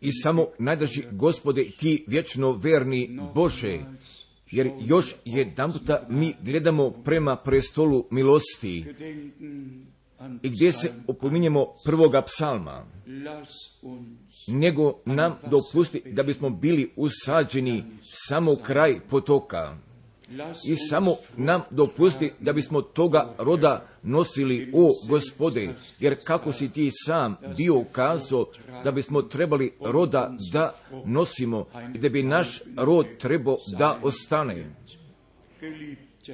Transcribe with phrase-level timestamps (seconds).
[0.00, 3.78] I samo najdrži gospode ti vječno verni Bože,
[4.50, 8.84] jer još jedan puta mi gledamo prema prestolu milosti.
[10.42, 12.86] I gdje se opominjemo prvoga psalma,
[14.46, 19.78] nego nam dopusti da bismo bili usađeni samo kraj potoka
[20.66, 25.68] i samo nam dopusti da bismo toga roda nosili, o gospode,
[26.00, 28.46] jer kako si ti sam bio kazao
[28.84, 34.76] da bismo trebali roda da nosimo i da bi naš rod trebao da ostane.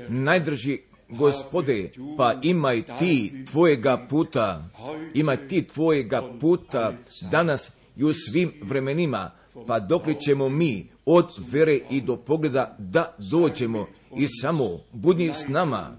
[0.09, 4.69] Najdrži gospode, pa imaj ti tvojega puta,
[5.15, 6.93] imaj ti tvojega puta
[7.31, 9.31] danas i u svim vremenima,
[9.67, 15.49] pa dok ćemo mi od vere i do pogleda da dođemo i samo budi s
[15.49, 15.97] nama,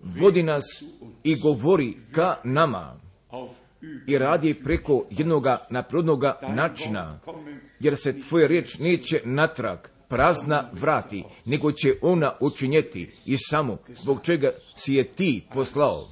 [0.00, 0.64] vodi nas
[1.24, 3.00] i govori ka nama.
[4.06, 7.20] I radi preko jednoga naprodnoga načina,
[7.80, 14.20] jer se tvoja riječ neće natrag prazna vrati, nego će ona učinjeti i samo zbog
[14.22, 16.08] čega si je ti poslao.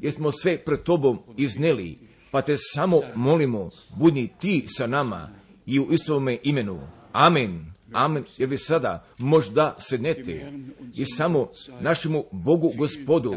[0.00, 1.98] Jer smo sve pred tobom izneli,
[2.30, 5.30] pa te samo molimo, budi ti sa nama
[5.68, 6.80] i u istome imenu.
[7.12, 7.72] Amen.
[7.92, 8.24] Amen.
[8.38, 10.52] Jer vi sada možda sednete
[10.94, 11.48] i samo
[11.80, 13.34] našemu Bogu gospodu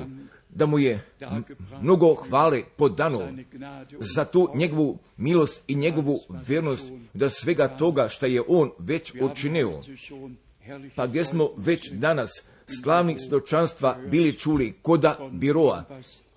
[0.50, 1.06] da mu je
[1.82, 3.34] mnogo hvale podano
[4.00, 9.82] za tu njegovu milost i njegovu vjernost da svega toga što je on već učinio.
[10.96, 12.30] Pa gdje smo već danas
[12.82, 15.84] slavnih svjedočanstva bili čuli koda biroa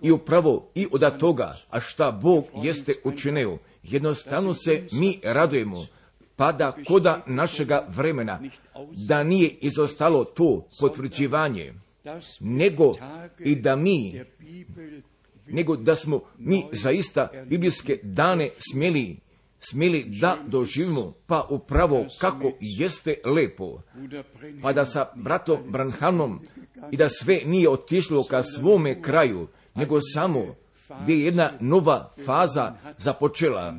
[0.03, 5.86] i upravo i od toga, a šta Bog jeste učinio, jednostavno se mi radujemo,
[6.36, 8.41] pa da koda našega vremena,
[8.92, 11.74] da nije izostalo to potvrđivanje,
[12.41, 12.94] nego
[13.38, 14.24] i da mi,
[15.46, 19.16] nego da smo mi zaista biblijske dane smjeli
[19.70, 23.80] smjeli da doživimo, pa upravo kako jeste lepo,
[24.62, 26.41] pa da sa bratom Branhamom
[26.91, 30.54] i da sve nije otišlo ka svome kraju, nego samo
[31.03, 33.75] gdje je jedna nova faza započela,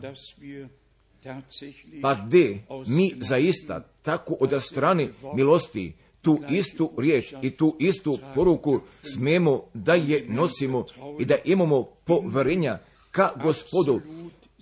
[2.01, 8.79] pa gdje mi zaista tako od strane milosti tu istu riječ i tu istu poruku
[9.01, 10.85] smemo da je nosimo
[11.19, 12.79] i da imamo poverenja
[13.11, 14.01] ka gospodu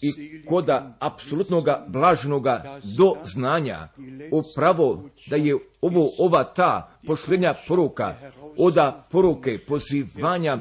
[0.02, 3.88] i koda apsolutnoga blažnoga do znanja.
[4.32, 8.16] Upravo da je ovo ova ta pošljenja poruka,
[8.58, 10.58] oda poruke pozivanja,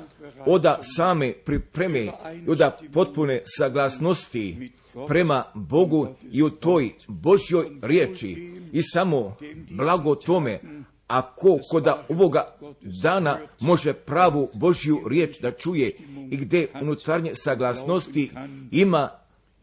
[0.47, 2.13] oda same pripreme,
[2.49, 4.71] oda potpune saglasnosti
[5.09, 8.53] prema Bogu i u toj Božjoj riječi.
[8.73, 9.37] I samo
[9.71, 10.61] blago tome
[11.07, 12.57] ako koda ovoga
[13.03, 15.97] dana može pravu Božju riječ da čuje
[16.31, 18.31] i gdje unutarnje saglasnosti
[18.71, 19.09] ima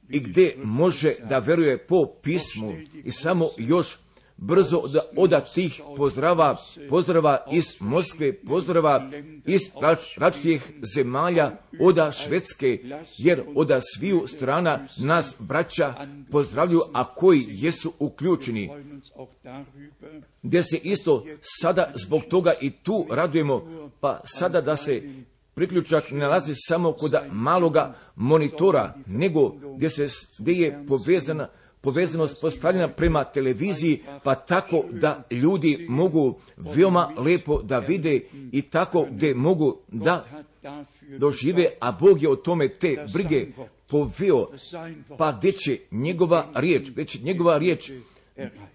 [0.10, 2.74] i gdje može da veruje po pismu.
[3.04, 3.98] I samo još
[4.42, 6.58] brzo da oda tih pozdrava,
[6.90, 9.12] pozdrava iz Moskve, pozdrava
[9.46, 9.62] iz
[10.18, 12.80] različitih zemalja, oda Švedske,
[13.18, 15.94] jer oda sviju strana nas braća
[16.32, 18.70] pozdravljuju, a koji jesu uključeni.
[20.42, 25.04] Gdje se isto sada zbog toga i tu radujemo, pa sada da se
[25.54, 30.08] priključak ne nalazi samo kod maloga monitora, nego gdje, se,
[30.40, 31.50] gdje je povezana
[31.82, 39.08] povezanost postavljena prema televiziji, pa tako da ljudi mogu veoma lepo da vide i tako
[39.12, 40.26] gdje mogu da
[41.18, 43.48] dožive, a Bog je o tome te brige
[43.88, 44.48] poveo,
[45.18, 47.92] pa gdje će njegova riječ, će njegova riječ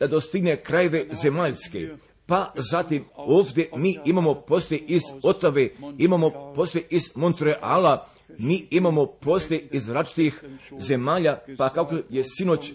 [0.00, 1.88] da dostigne krajeve zemaljske,
[2.26, 9.68] pa zatim ovdje mi imamo poslije iz Otave, imamo poslije iz Montreala, mi imamo poslije
[9.72, 10.44] iz različitih
[10.78, 12.72] zemalja, pa kako je sinoć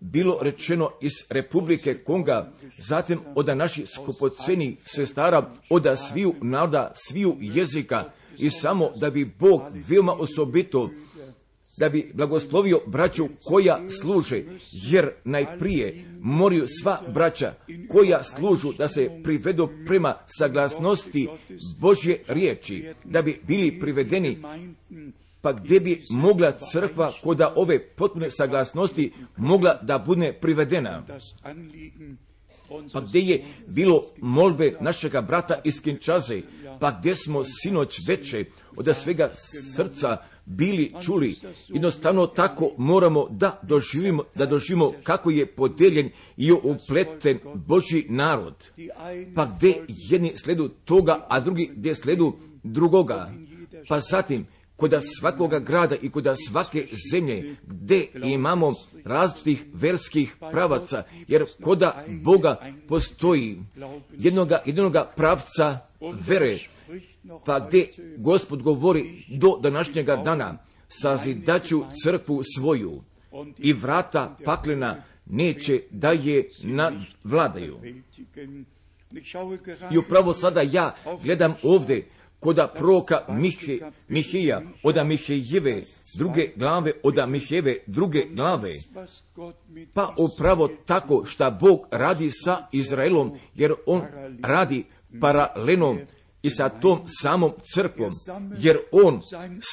[0.00, 8.04] bilo rečeno iz Republike Konga, zatim od naših skupoceni sestara, od sviju naroda, sviju jezika
[8.38, 10.90] i samo da bi Bog veoma osobito
[11.78, 14.42] da bi blagoslovio braću koja služe,
[14.72, 17.54] jer najprije moraju sva braća
[17.88, 21.28] koja služu da se privedu prema saglasnosti
[21.78, 24.38] Božje riječi, da bi bili privedeni
[25.40, 31.02] pa gdje bi mogla crkva koda ove potpune saglasnosti mogla da bude privedena.
[32.92, 36.40] Pa gdje je bilo molbe našega brata iz Kinčaze,
[36.80, 38.44] pa gdje smo sinoć veče
[38.76, 39.30] od svega
[39.76, 40.16] srca
[40.48, 41.36] bili čuli.
[41.68, 48.70] Jednostavno tako moramo da doživimo, da doživimo kako je podijeljen i upleten Boži narod.
[49.34, 53.32] Pa gdje jedni sledu toga, a drugi gdje sledu drugoga.
[53.88, 54.46] Pa zatim
[54.76, 58.72] kod svakoga grada i kod svake zemlje gdje imamo
[59.04, 62.56] različitih verskih pravaca, jer koda Boga
[62.88, 63.58] postoji
[64.18, 65.78] jednoga, jednoga pravca
[66.28, 66.58] vere,
[67.46, 70.58] pa gdje gospod govori do današnjega dana,
[70.88, 73.02] sazidaću crkvu svoju
[73.58, 77.78] i vrata paklena neće da je nadvladaju.
[79.90, 80.94] I upravo sada ja
[81.24, 82.08] gledam ovdje
[82.40, 83.78] koda proka Mihe,
[84.08, 85.82] Mihija, oda Mihejeve
[86.16, 88.72] druge glave, oda Mihejeve druge glave.
[89.94, 94.02] Pa upravo tako šta Bog radi sa Izraelom, jer On
[94.42, 94.84] radi
[95.20, 95.96] paralelno
[96.42, 98.12] i sa tom samom crkvom,
[98.58, 99.20] jer On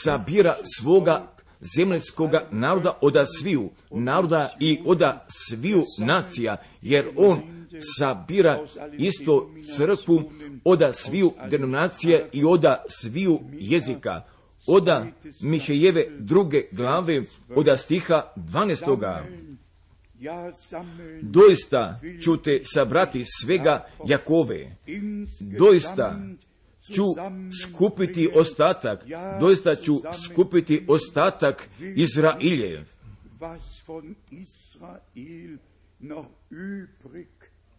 [0.03, 1.35] sabira svoga
[1.77, 7.67] zemljskoga naroda oda sviju, naroda i oda sviju nacija, jer On
[7.97, 8.65] sabira
[8.97, 10.31] isto crkvu
[10.63, 14.21] oda sviju denominacije i oda sviju jezika.
[14.67, 15.06] Oda
[15.41, 17.21] Mihejeve druge glave,
[17.56, 19.21] oda stiha 12.
[21.21, 24.77] Doista ću te sabrati svega Jakove.
[25.39, 26.19] Doista
[26.93, 27.03] ću
[27.63, 29.05] skupiti ostatak,
[29.39, 32.85] doista ću skupiti ostatak Izrailjev.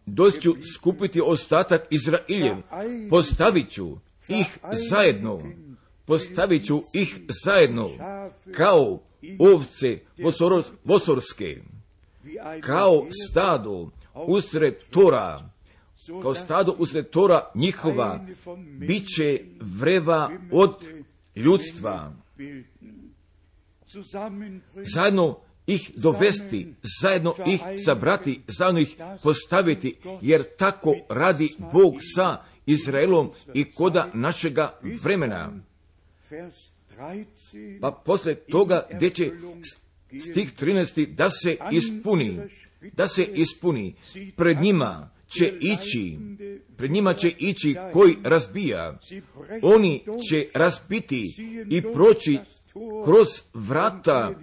[0.05, 2.55] Doći ću skupiti ostatak Izrailjev,
[3.09, 4.59] postavit ću ih
[4.89, 5.41] zajedno,
[6.05, 7.89] postavit ću ih zajedno,
[8.51, 8.99] kao
[9.39, 9.99] ovce
[10.83, 11.61] vosorske,
[12.61, 13.89] kao stado
[14.27, 15.49] usred tora,
[16.21, 18.25] kao stado usred tora njihova,
[18.79, 20.75] bit će vreva od
[21.35, 22.13] ljudstva.
[24.95, 33.31] Zajedno ih dovesti, zajedno ih sabrati, zajedno ih postaviti, jer tako radi Bog sa Izraelom
[33.53, 35.53] i koda našega vremena.
[37.81, 39.31] Pa posle toga gdje će
[40.31, 41.15] stih 13.
[41.15, 42.39] da se ispuni,
[42.93, 43.95] da se ispuni,
[44.35, 46.17] pred njima će ići,
[46.77, 48.99] pred njima će ići koji razbija,
[49.61, 51.25] oni će razbiti
[51.69, 52.39] i proći
[53.05, 54.33] kroz vrata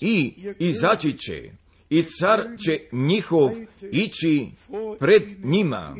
[0.00, 1.50] i izaći će
[1.90, 3.50] i car će njihov
[3.92, 4.46] ići
[4.98, 5.96] pred njima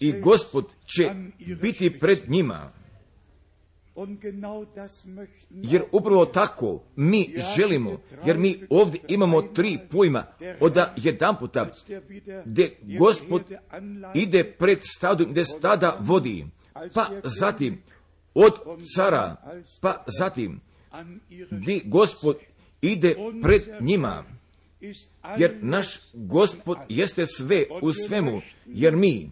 [0.00, 0.64] i gospod
[0.96, 1.10] će
[1.62, 2.72] biti pred njima.
[5.50, 10.26] Jer upravo tako mi želimo, jer mi ovdje imamo tri pojma,
[10.60, 11.70] od jedan puta
[12.44, 13.42] gdje gospod
[14.14, 16.46] ide pred stadom, gdje stada vodi,
[16.94, 17.82] pa zatim
[18.34, 18.52] od
[18.96, 19.36] cara,
[19.80, 20.60] pa zatim
[21.50, 22.36] di gospod
[22.82, 24.24] ide pred njima,
[25.38, 29.30] jer naš gospod jeste sve u svemu, jer mi,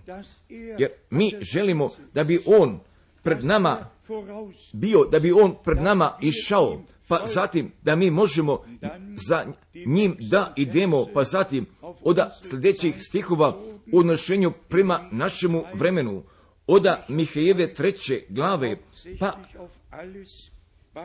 [0.49, 2.81] jer mi želimo da bi on
[3.23, 3.91] pred nama
[4.73, 8.65] bio, da bi on pred nama išao, pa zatim da mi možemo
[9.29, 9.47] za
[9.87, 13.57] njim da idemo, pa zatim od sljedećih stihova
[13.93, 16.23] u odnošenju prema našemu vremenu,
[16.67, 18.77] oda Mihajeve treće glave,
[19.21, 19.39] pa,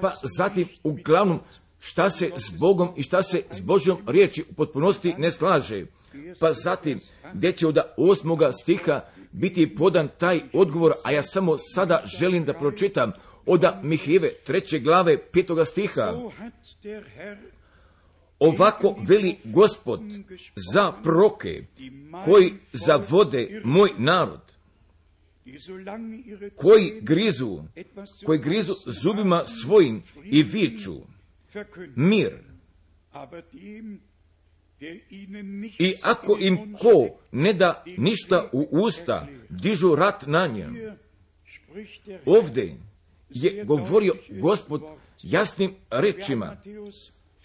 [0.01, 1.39] pa zatim uglavnom
[1.79, 5.85] šta se s Bogom i šta se s Božjom riječi u potpunosti ne slaže.
[6.39, 6.99] Pa zatim,
[7.33, 9.01] gdje će od osmoga stiha
[9.31, 13.11] biti podan taj odgovor, a ja samo sada želim da pročitam
[13.45, 16.13] oda Mihajeve treće glave petoga stiha.
[18.39, 20.01] Ovako veli gospod
[20.73, 21.65] za proke
[22.25, 24.53] koji zavode moj narod
[26.55, 27.59] koji grizu,
[28.25, 30.95] koji grizu zubima svojim i viču
[31.95, 32.33] mir.
[35.79, 40.75] I ako im ko ne da ništa u usta, dižu rat na njem.
[42.25, 42.75] Ovdje
[43.29, 44.81] je govorio gospod
[45.23, 46.57] jasnim rečima.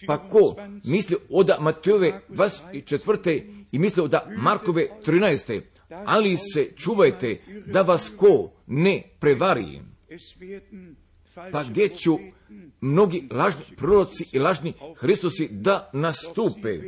[0.07, 3.42] Pa ko misli oda Mateove 24.
[3.73, 9.80] i misli oda Markove 13 ali se čuvajte da vas ko ne prevari.
[11.52, 12.18] Pa gdje ću
[12.80, 16.78] mnogi lažni proroci i lažni Hristosi da nastupe?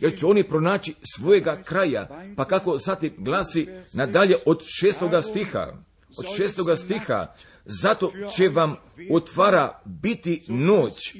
[0.00, 5.72] Jer će oni pronaći svojega kraja, pa kako zatim glasi nadalje od šestoga stiha.
[6.18, 7.34] Od šestoga stiha,
[7.64, 8.76] zato će vam
[9.10, 11.16] otvara biti noć,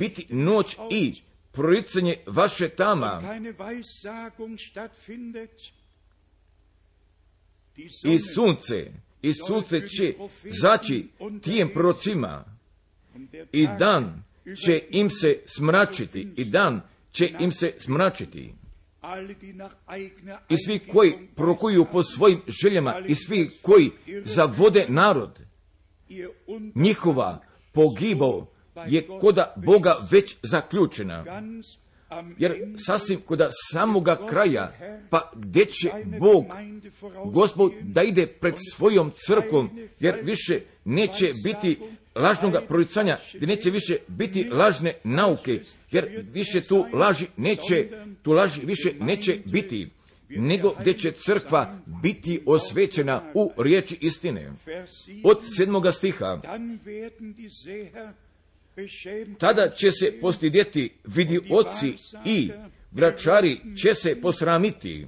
[0.00, 3.38] biti noć i proricanje vaše tama.
[8.04, 8.92] I sunce,
[9.24, 10.14] i sunce će
[10.62, 11.08] zaći
[11.42, 12.44] tijem prorocima
[13.52, 14.22] i dan
[14.64, 18.54] će im se smračiti, i dan će im se smračiti.
[20.48, 23.90] i svi koji prokuju po svojim željama i svi koji
[24.24, 25.40] zavode narod,
[26.74, 27.40] njihova
[27.72, 28.46] pogibao
[28.86, 31.24] je koda Boga već zaključena.
[32.38, 34.72] Jer sasvim koda samoga kraja,
[35.10, 35.90] pa gdje će
[36.20, 36.44] Bog,
[37.24, 41.78] Gospod, da ide pred svojom crkom, jer više neće biti
[42.14, 47.88] lažnoga proricanja, gdje neće više biti lažne nauke, jer više tu laži neće,
[48.22, 49.90] tu laži više neće biti,
[50.28, 54.52] nego gdje će crkva biti osvećena u riječi istine.
[55.24, 56.40] Od sedmoga stiha,
[59.38, 62.50] tada će se postidjeti vidi oci i
[62.90, 65.06] vračari će se posramiti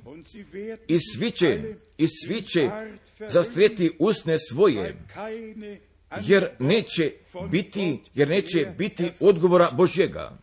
[0.88, 2.70] i svi će, i svi će
[3.28, 4.96] zastrijeti usne svoje,
[6.23, 7.12] jer neće
[7.50, 10.38] biti, jer neće biti odgovora Božjega.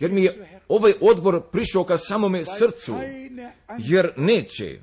[0.00, 2.94] Jer mi je ovaj odgovor prišao ka samome srcu,
[3.78, 4.80] jer neće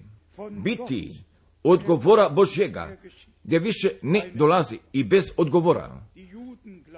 [0.49, 1.11] biti
[1.63, 2.97] odgovora Božjega,
[3.43, 6.12] gdje više ne dolazi i bez odgovora.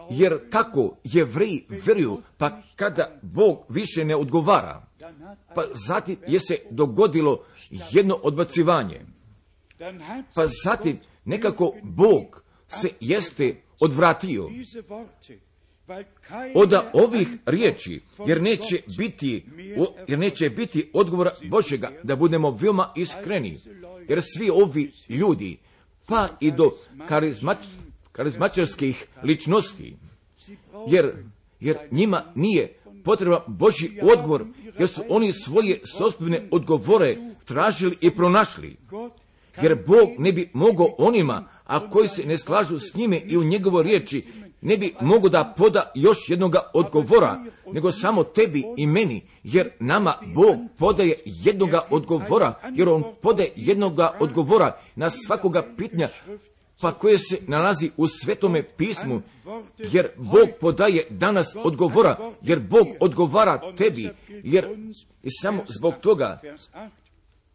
[0.09, 4.87] Jer kako jevreji vjeruju, pa kada Bog više ne odgovara,
[5.55, 7.45] pa zatim je se dogodilo
[7.91, 9.01] jedno odbacivanje.
[10.35, 14.49] Pa zatim nekako Bog se jeste odvratio
[16.55, 19.45] od ovih riječi, jer neće biti,
[20.07, 23.59] jer neće biti odgovora Božega, da budemo veoma iskreni,
[24.09, 25.57] jer svi ovi ljudi,
[26.05, 26.71] pa i do
[27.07, 27.57] karizmač,
[28.15, 29.95] karizmačarskih ličnosti,
[30.87, 31.13] jer,
[31.59, 34.45] jer njima nije potreba Boži odgovor,
[34.79, 38.77] jer su oni svoje sobstvene odgovore tražili i pronašli.
[39.61, 43.43] Jer Bog ne bi mogao onima, a koji se ne slažu s njime i u
[43.43, 44.23] njegovo riječi,
[44.61, 50.13] ne bi mogao da poda još jednoga odgovora, nego samo tebi i meni, jer nama
[50.35, 56.09] Bog podaje jednoga odgovora, jer On podaje jednoga odgovora na svakoga pitnja,
[56.81, 59.21] pa koje se nalazi u svetome pismu,
[59.77, 64.65] jer Bog podaje danas odgovora, jer Bog odgovara tebi, jer
[65.23, 66.41] i samo zbog toga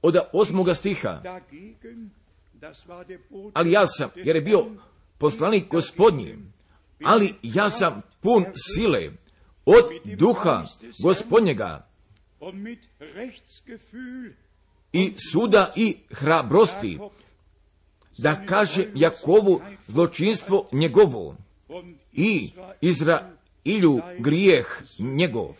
[0.02, 1.22] od osmoga stiha,
[3.54, 4.66] ali ja sam, jer je bio
[5.18, 6.38] poslanik gospodnji,
[7.04, 9.10] ali ja sam pun sile
[9.64, 10.64] od duha
[11.02, 11.86] gospodnjega
[14.92, 16.98] i suda i hrabrosti,
[18.22, 21.36] da kaže Jakovu zločinstvo njegovo
[22.12, 22.50] i
[22.80, 25.54] Izrailju grijeh njegov.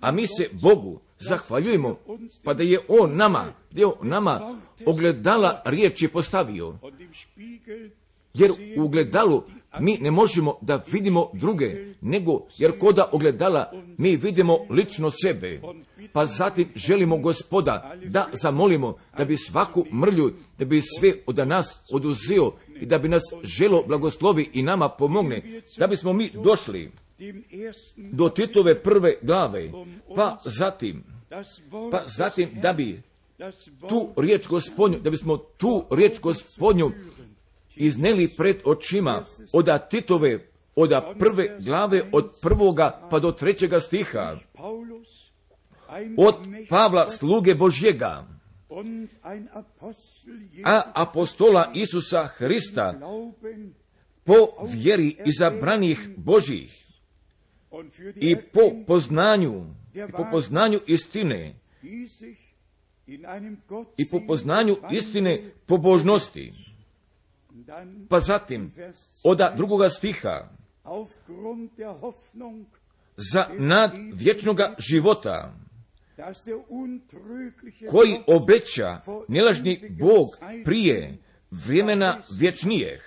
[0.00, 1.98] A mi se Bogu zahvaljujemo,
[2.44, 6.74] pa da je On nama, da je nama ogledala riječi postavio.
[8.34, 9.44] Jer u ogledalu
[9.80, 15.60] mi ne možemo da vidimo druge, nego jer koda ogledala mi vidimo lično sebe.
[16.12, 21.84] Pa zatim želimo gospoda da zamolimo da bi svaku mrlju, da bi sve od nas
[21.92, 25.42] oduzeo i da bi nas želo blagoslovi i nama pomogne,
[25.78, 26.90] da bismo mi došli
[27.96, 29.70] do Titove prve glave,
[30.16, 31.04] pa zatim,
[31.90, 33.02] pa zatim da bi
[33.88, 36.90] tu riječ gospodnju, da bismo tu riječ gospodnju
[37.76, 40.38] izneli pred očima od Titove,
[40.76, 44.36] od prve glave, od prvoga pa do trećega stiha,
[46.16, 46.34] od
[46.68, 48.26] Pavla sluge Božjega,
[50.64, 53.00] a apostola Isusa Hrista
[54.24, 56.82] po vjeri izabranih Božih
[58.16, 59.64] i po poznanju,
[59.94, 61.54] i po poznanju istine
[63.96, 66.52] i po poznanju istine pobožnosti.
[68.08, 68.72] Pa zatim,
[69.24, 70.48] od drugoga stiha,
[73.16, 75.54] za nad vječnoga života,
[77.90, 80.28] koji obeća nelažni Bog
[80.64, 81.18] prije
[81.50, 83.02] vremena vječnijeh,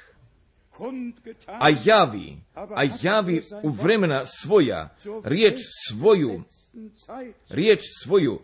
[1.46, 6.44] a javi, a javi u vremena svoja riječ svoju,
[7.50, 8.40] riječ svoju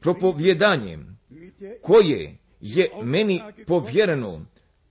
[0.00, 1.18] propovjedanjem,
[1.82, 4.46] koje je meni povjereno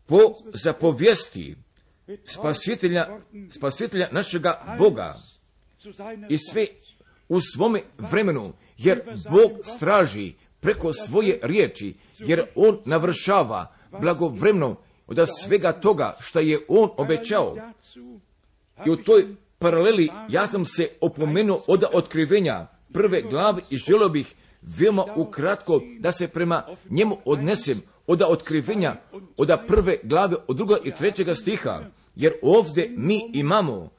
[0.06, 1.56] po zapovijesti
[2.24, 3.20] spasitelja,
[3.50, 5.16] spasitelja našega Boga
[6.30, 6.68] i sve
[7.30, 14.76] u svome vremenu, jer Bog straži preko svoje riječi, jer On navršava blagovremno
[15.08, 17.56] od svega toga što je On obećao.
[18.86, 19.26] I u toj
[19.60, 26.12] paraleli ja sam se opomenuo od otkrivenja prve glave i želio bih veoma ukratko da
[26.12, 28.96] se prema njemu odnesem od otkrivenja,
[29.38, 31.82] od prve glave, od druga i trećega stiha,
[32.16, 33.90] jer ovdje mi imamo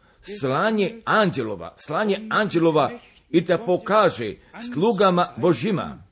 [0.41, 2.91] slanje anđelova, slanje anđelova
[3.31, 4.35] i da pokaže
[4.73, 6.03] slugama Božima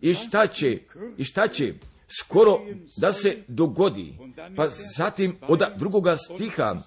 [0.00, 0.78] i šta će,
[1.16, 1.74] i šta će
[2.20, 2.60] skoro
[2.96, 4.14] da se dogodi.
[4.56, 6.82] Pa zatim od drugoga stiha,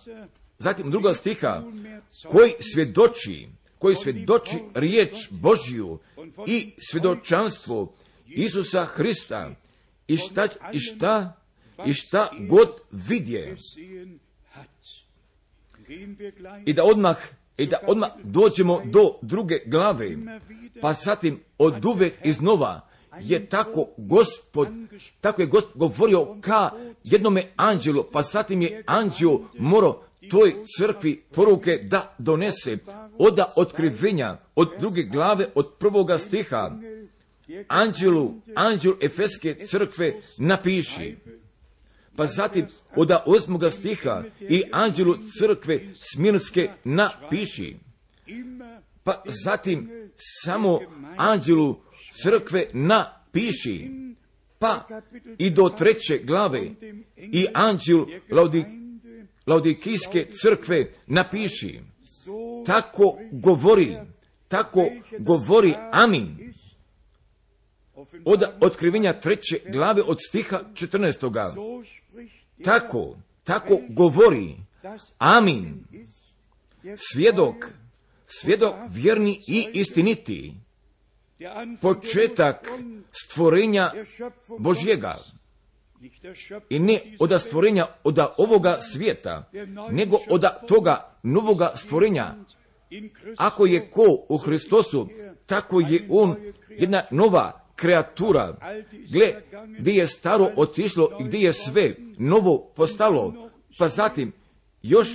[0.57, 1.63] zatim drugoga stiha,
[2.31, 3.48] koji svjedoči,
[3.79, 6.00] koji svjedoči riječ Božju
[6.48, 7.93] i svjedočanstvo
[8.27, 9.51] Isusa Hrista
[10.07, 11.41] i šta, i šta,
[11.85, 13.55] i šta god vidje.
[16.65, 17.17] I da odmah,
[17.57, 20.17] i da odmah dođemo do druge glave,
[20.81, 22.88] pa zatim od uvek iznova
[23.21, 24.67] je tako gospod,
[25.21, 26.71] tako je gospod govorio ka
[27.03, 32.77] jednome anđelu, pa zatim je anđeo morao toj crkvi poruke da donese
[33.17, 36.71] oda otkrivenja od druge glave, od prvoga stiha.
[37.67, 41.15] Anđelu, anđel Efeske crkve napiši.
[42.15, 47.77] Pa zatim od osmoga stiha i anđelu crkve Smirnske napiši.
[49.03, 49.89] Pa zatim
[50.43, 50.79] samo
[51.17, 51.75] anđelu
[52.23, 53.91] crkve napiši,
[54.59, 54.87] pa
[55.37, 56.71] i do treće glave
[57.17, 58.65] i anđel Laudik,
[59.47, 61.79] Laudikijske crkve napiši.
[62.65, 63.97] Tako govori,
[64.47, 66.44] tako govori Amin.
[68.25, 71.83] Od otkrivenja treće glave od stiha 14.
[72.63, 74.55] Tako, tako govori
[75.17, 75.83] Amin.
[76.97, 77.55] Svjedok,
[78.25, 80.53] svjedok vjerni i istiniti
[81.81, 82.67] početak
[83.12, 83.91] stvorenja
[84.59, 85.17] Božjega.
[86.69, 89.50] I ne od stvorenja od ovoga svijeta,
[89.91, 92.35] nego od toga novoga stvorenja.
[93.38, 95.09] Ako je ko u Hristosu,
[95.45, 96.35] tako je on
[96.69, 98.58] jedna nova kreatura,
[99.12, 99.41] gle,
[99.79, 104.32] gdje je staro otišlo i gdje je sve novo postalo, pa zatim
[104.82, 105.10] još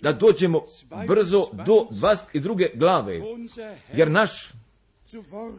[0.00, 0.64] da dođemo
[1.08, 2.78] brzo do 22.
[2.78, 3.20] glave,
[3.92, 4.52] jer naš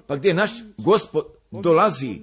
[0.07, 2.19] pa gdje naš gospod dolazi,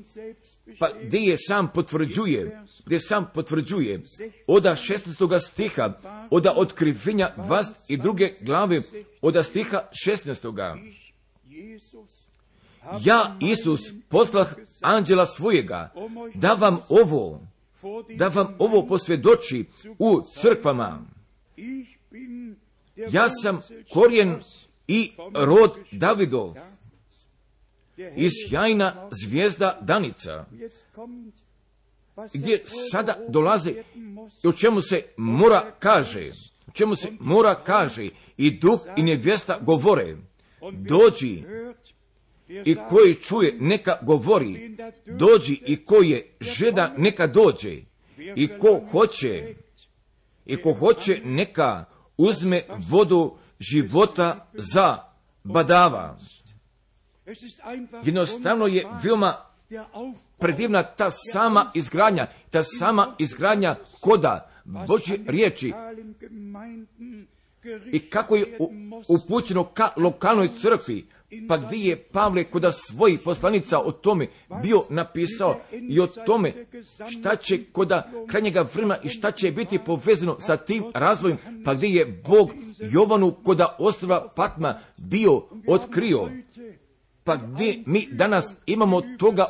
[0.79, 4.03] pa gdje je sam potvrđuje, gdje sam potvrđuje,
[4.47, 5.49] oda 16.
[5.49, 5.93] stiha,
[6.31, 8.33] oda otkrivenja 22.
[8.41, 8.83] glave,
[9.23, 10.79] oda stiha 16.
[13.05, 15.93] Ja, Isus, poslah anđela svojega,
[16.35, 17.41] da vam ovo,
[18.17, 19.64] da vam ovo posvjedoči
[19.99, 21.03] u crkvama.
[22.97, 23.61] Ja sam
[23.93, 24.41] korijen
[24.88, 26.55] i rod Davidov
[28.17, 30.45] i sjajna zvijezda Danica,
[32.35, 32.62] gdje
[32.93, 33.71] sada dolaze
[34.45, 36.31] i o čemu se mora kaže,
[36.67, 40.17] o čemu se mora kaže i duh i nevjesta govore,
[40.73, 41.45] dođi
[42.49, 47.77] i koji čuje neka govori, dođi i koji je žeda neka dođe.
[48.37, 49.55] I ko hoće,
[50.47, 51.85] i ko hoće neka
[52.17, 54.99] uzme vodu života za
[55.45, 56.19] badava.
[58.05, 59.37] Jednostavno je veoma
[60.39, 65.73] predivna ta sama izgradnja, ta sama izgradnja koda Božje riječi.
[67.93, 68.59] I kako je
[69.09, 71.07] upućeno ka lokalnoj crkvi,
[71.49, 74.27] pa gdje je Pavle koda svojih poslanica o tome
[74.62, 76.53] bio napisao i o tome
[77.09, 81.88] šta će koda krajnjega vremena i šta će biti povezano sa tim razvojem, pa gdje
[81.88, 86.31] je Bog Jovanu koda ostrava Patma bio otkrio?
[87.25, 89.47] Pa gdje mi danas imamo toga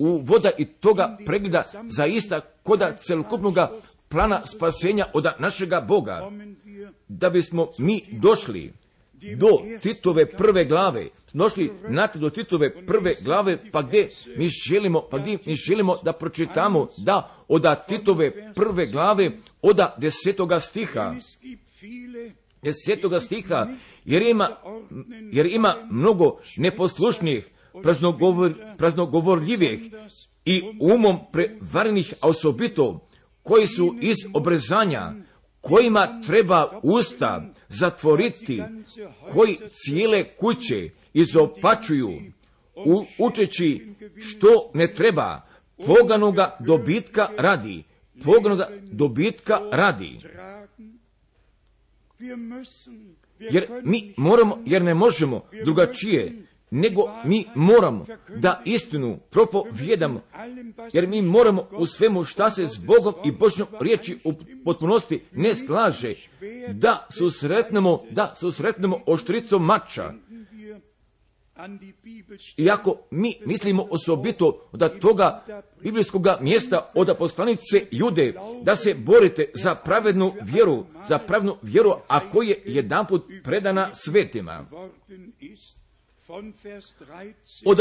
[0.00, 3.58] u voda i toga pregleda zaista koda celokupnog
[4.08, 6.30] plana spasenja od našega Boga,
[7.08, 8.72] da bismo mi došli
[9.36, 15.18] do Titove prve glave, došli nakon do Titove prve glave, pa gdje mi želimo, pa
[15.18, 19.30] gdje mi želimo da pročitamo da od Titove prve glave,
[19.62, 21.14] od desetoga stiha,
[22.62, 23.66] desetoga stiha,
[24.04, 24.48] jer ima,
[25.32, 27.50] jer ima mnogo neposlušnih,
[27.82, 29.80] praznogovor, praznogovorljivih
[30.44, 33.08] i umom prevarenih osobito,
[33.42, 35.12] koji su iz obrezanja,
[35.60, 38.62] kojima treba usta zatvoriti,
[39.32, 42.10] koji cijele kuće izopačuju,
[42.74, 43.86] u, učeći
[44.18, 45.40] što ne treba,
[45.86, 47.82] poganoga dobitka radi,
[48.24, 50.18] poganoga dobitka radi.
[53.38, 58.06] Jer mi moramo, jer ne možemo drugačije, nego mi moramo
[58.36, 60.20] da istinu propovjedamo,
[60.92, 64.32] jer mi moramo u svemu šta se s Bogom i Božjom riječi u
[64.64, 66.14] potpunosti ne slaže,
[66.72, 70.12] da susretnemo, da susretnemo oštricom mača,
[72.56, 75.44] iako mi mislimo osobito da toga
[75.82, 82.30] biblijskog mjesta od poslanice Jude, da se borite za pravednu vjeru, za pravednu vjeru, a
[82.30, 84.66] koja je jedanput predana svetima.
[87.66, 87.78] Od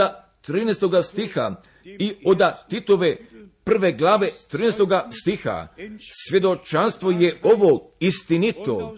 [0.47, 1.03] 13.
[1.03, 3.17] stiha i od Titove
[3.63, 5.12] prve glave 13.
[5.21, 5.67] stiha
[6.29, 8.95] svjedočanstvo je ovo istinito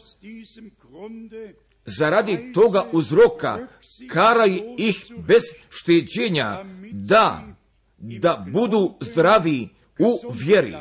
[1.85, 3.67] zaradi toga uzroka
[4.09, 7.55] karaj ih bez šteđenja da
[7.97, 10.75] da budu zdravi u vjeri.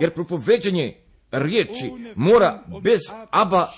[0.00, 0.96] Jer propoveđenje
[1.30, 3.68] riječi mora bez aba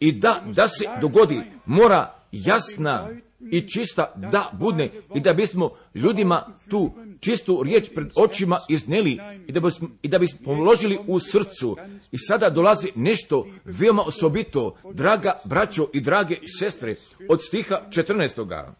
[0.00, 3.08] i da, da se dogodi, mora jasna
[3.50, 9.52] i čista da budne i da bismo ljudima tu čistu riječ pred očima izneli i
[9.52, 11.76] da bismo, i da bismo položili u srcu.
[12.12, 16.96] I sada dolazi nešto veoma osobito, draga braćo i drage sestre,
[17.28, 18.72] od stiha 14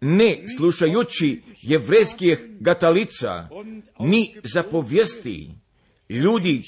[0.00, 3.48] ne slušajući jevrejskih gatalica,
[3.98, 5.50] ni zapovijesti
[6.08, 6.62] ljudi,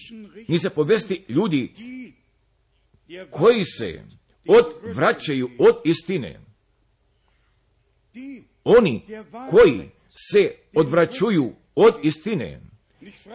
[0.48, 1.72] ni zapovijesti ljudi
[3.30, 4.04] koji se
[4.46, 6.40] odvraćaju od istine.
[8.64, 9.02] Oni
[9.50, 9.90] koji
[10.30, 12.60] se odvraćuju od istine.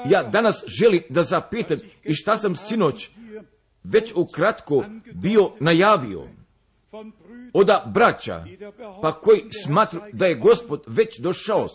[0.09, 3.09] Ja danas želim da zapitam i šta sam sinoć
[3.83, 6.27] već ukratko bio najavio
[7.53, 8.45] oda braća,
[9.01, 11.67] pa koji smatru da je gospod već došao,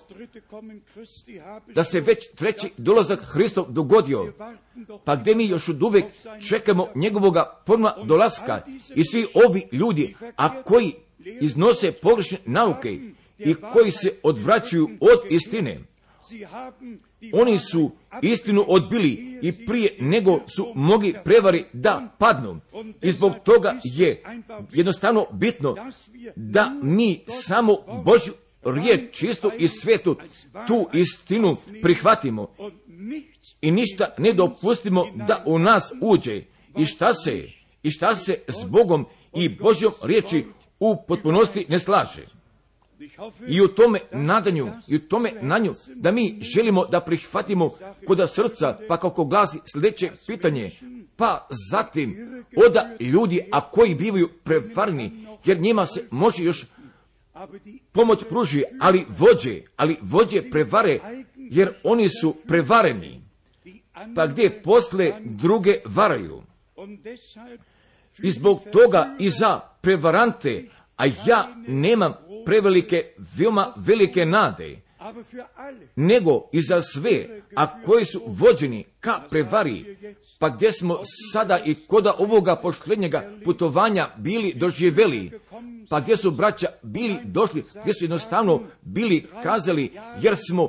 [1.75, 4.33] da se već treći dolazak Hristov dogodio,
[5.05, 6.07] pa gdje mi još od uvijek
[6.49, 8.63] čekamo njegovoga ponovna dolaska
[8.95, 10.95] i svi ovi ljudi, a koji
[11.41, 12.99] iznose pogrešne nauke
[13.39, 15.79] i koji se odvraćaju od istine,
[17.33, 17.91] oni su
[18.23, 22.61] istinu odbili i prije nego su mogli prevari da padnu.
[23.03, 24.23] I zbog toga je
[24.73, 25.75] jednostavno bitno
[26.37, 28.33] da mi samo Božju
[28.65, 30.17] riječ čistu i svetu
[30.67, 32.55] tu istinu prihvatimo
[33.61, 36.43] i ništa ne dopustimo da u nas uđe.
[36.79, 37.49] I šta se,
[37.83, 40.47] i šta se s Bogom i Božjom riječi
[40.81, 42.38] u potpunosti ne slaže.
[43.49, 47.71] I u tome nadanju, i u tome nanju, da mi želimo da prihvatimo
[48.07, 50.71] kod srca, pa kako glasi sljedeće pitanje,
[51.17, 56.67] pa zatim oda ljudi, a koji bivaju prevarni, jer njima se može još
[57.93, 60.99] pomoć pruži, ali vođe, ali vođe prevare,
[61.37, 63.21] jer oni su prevareni.
[64.15, 66.43] Pa gdje posle druge varaju.
[68.23, 70.65] I zbog toga i za prevarante,
[70.97, 73.05] a ja nemam prevelike,
[73.37, 74.81] veoma velike nade,
[75.97, 79.97] nego i za sve, a koji su vođeni ka prevari,
[80.39, 80.99] pa gdje smo
[81.33, 85.31] sada i koda ovoga pošlednjega putovanja bili doživjeli,
[85.91, 90.69] pa gdje su braća bili došli, gdje su jednostavno bili kazali, jer smo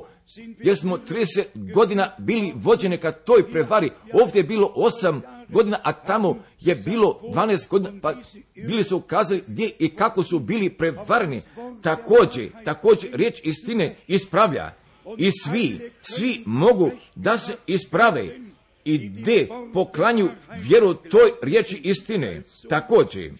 [0.63, 5.93] jer smo 30 godina bili vođene ka toj prevari, ovdje je bilo 8 godina, a
[5.93, 8.13] tamo je bilo 12 godina, pa
[8.55, 11.41] bili su ukazali gdje i kako su bili prevarni.
[11.81, 14.73] Također, također riječ istine ispravlja
[15.17, 18.39] i svi, svi mogu da se isprave
[18.85, 22.41] i gdje poklanju vjeru toj riječi istine.
[22.69, 23.31] Također,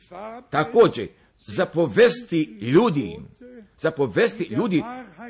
[0.50, 1.08] također,
[1.40, 3.20] zapovesti ljudi,
[3.78, 4.84] zapovesti ljudi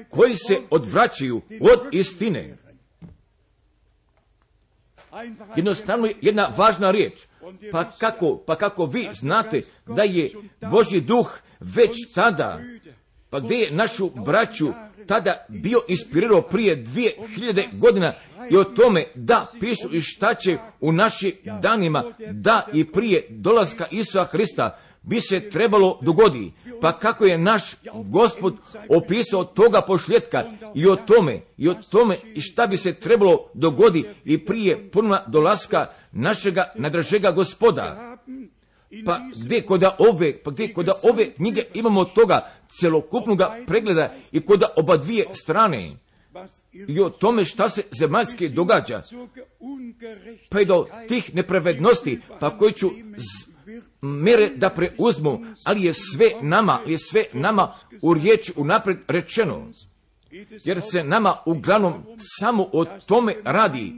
[0.09, 2.57] koji se odvraćaju od istine.
[5.55, 7.21] Jednostavno je jedna važna riječ.
[7.71, 10.31] Pa kako, pa kako vi znate da je
[10.71, 12.59] Božji duh već tada,
[13.29, 14.67] pa gdje je našu braću
[15.07, 18.13] tada bio inspirirao prije dvije hiljade godina
[18.51, 23.85] i o tome da pišu i šta će u našim danima, da i prije dolaska
[23.91, 26.51] Isusa Hrista bi se trebalo dogodi.
[26.81, 28.55] Pa kako je naš gospod
[28.89, 30.43] opisao toga pošljetka
[30.75, 35.23] i o tome, i o tome i šta bi se trebalo dogodi i prije puna
[35.27, 38.17] dolaska našega nadražega gospoda.
[39.05, 44.63] Pa gdje kod ove, pa gdje kod ove knjige imamo toga celokupnog pregleda i kod
[44.75, 45.91] oba dvije strane
[46.87, 49.03] i o tome šta se zemaljski događa,
[50.49, 52.89] pa i do tih nepravednosti, pa koji ću
[54.01, 59.67] mere da preuzmu, ali je sve nama, je sve nama u riječi unapred rečeno.
[60.63, 61.93] Jer se nama uglavnom
[62.39, 63.93] samo o tome radi,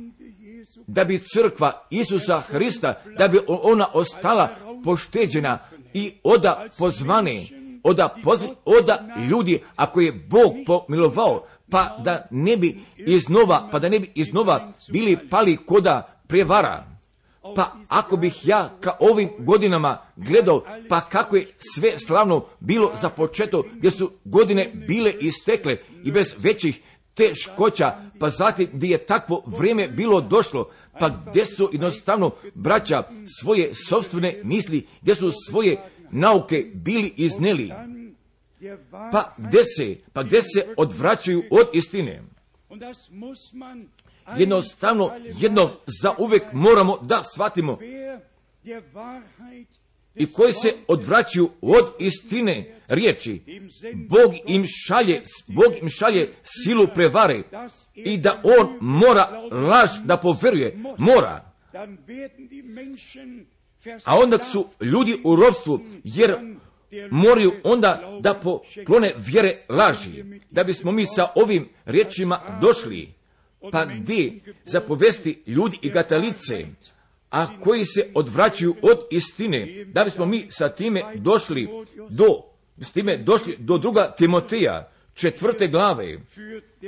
[0.88, 4.50] da bi crkva Isusa Hrista, da bi ona ostala
[4.84, 5.60] pošteđena
[5.94, 7.46] i oda pozvane,
[7.84, 13.90] oda, pozv, oda ljudi, ako je Bog pomilovao, pa da ne bi iznova, pa da
[13.90, 16.92] ne bi iznova bili pali koda prevara.
[17.56, 23.10] Pa ako bih ja ka ovim godinama gledao, pa kako je sve slavno bilo za
[23.10, 26.82] početo, gdje su godine bile istekle i bez većih
[27.14, 33.04] teškoća, pa zatim gdje je takvo vrijeme bilo došlo, pa gdje su jednostavno braća
[33.42, 35.78] svoje sobstvene misli, gdje su svoje
[36.12, 37.72] nauke bili izneli,
[39.12, 42.24] pa gdje se, pa gdje se odvraćaju od istine.
[44.38, 47.78] Jednostavno, jedno za uvijek moramo da shvatimo
[50.16, 53.42] i koji se odvraćaju od istine riječi.
[54.10, 57.44] Bog im šalje, Bog im šalje silu prevare
[57.96, 61.52] i da on mora laž da poveruje, mora.
[64.06, 66.38] A onda su ljudi u robstvu, jer
[67.12, 73.21] moraju onda da poklone vjere laži, da bismo mi sa ovim riječima došli.
[73.72, 74.40] Pa gdje?
[74.66, 76.66] Zapovesti ljudi i gatalice,
[77.30, 81.70] a koji se odvraćaju od istine, da bismo mi sa time došli
[82.10, 82.42] do,
[82.78, 86.18] s time došli do druga Timoteja, četvrte glave,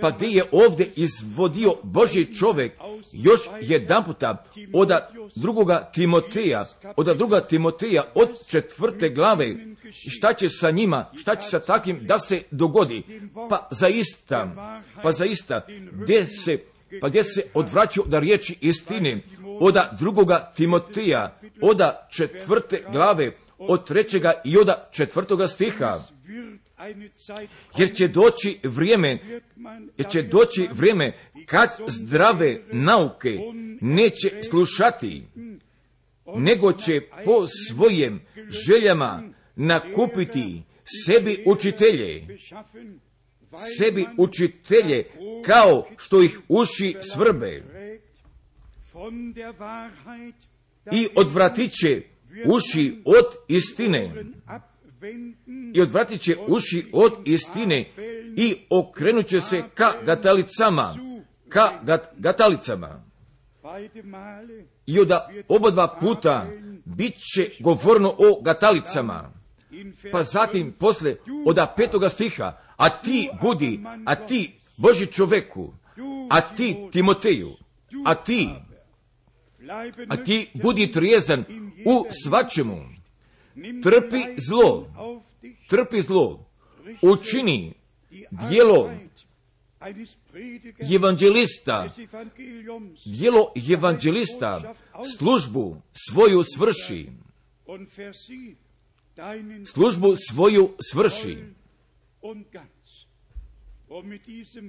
[0.01, 2.73] pa gdje je ovdje izvodio Božji čovjek?
[3.11, 4.89] Još jedan puta od
[5.35, 9.55] drugoga Timoteja, od druga Timoteja od četvrte glave,
[9.91, 13.03] šta će sa njima, šta će sa takim da se dogodi,
[13.49, 14.55] pa zaista,
[15.03, 16.59] pa zaista, gdje se,
[17.01, 19.23] pa gdje se odvraćaju da riječi istine,
[19.59, 25.99] oda drugoga Timotija, oda četvrte glave, od trećega i oda četvrtoga stiha.
[27.77, 29.19] Jer će doći vrijeme,
[29.97, 31.13] jer će doći vrijeme
[31.45, 33.39] kad zdrave nauke
[33.81, 35.23] neće slušati,
[36.25, 38.21] nego će po svojim
[38.67, 39.23] željama
[39.55, 40.63] nakupiti
[41.05, 42.37] sebi učitelje,
[43.77, 45.03] sebi učitelje
[45.45, 47.63] kao što ih uši svrbe.
[50.91, 52.01] I odvratit će
[52.45, 54.25] uši od istine
[55.73, 57.89] i odvratit će uši od istine
[58.37, 60.95] i okrenut će se ka gatalicama,
[61.49, 61.71] ka
[62.17, 63.03] gatalicama.
[64.85, 65.11] I od
[65.47, 66.47] oba dva puta
[66.85, 69.31] bit će govorno o gatalicama.
[70.11, 75.73] Pa zatim posle od petoga stiha, a ti budi, a ti Boži čoveku,
[76.29, 77.51] a ti Timoteju,
[78.05, 78.49] a ti
[80.09, 81.43] a ti budi trijezan
[81.85, 82.92] u svačemu.
[83.83, 84.87] Trpi zlo,
[85.69, 86.45] trpi zlo,
[87.01, 87.73] učini
[88.49, 88.91] dijelo
[90.95, 91.93] evanđelista,
[93.05, 94.73] dijelo evanđelista,
[95.17, 97.09] službu svoju svrši,
[99.73, 101.37] službu svoju svrši.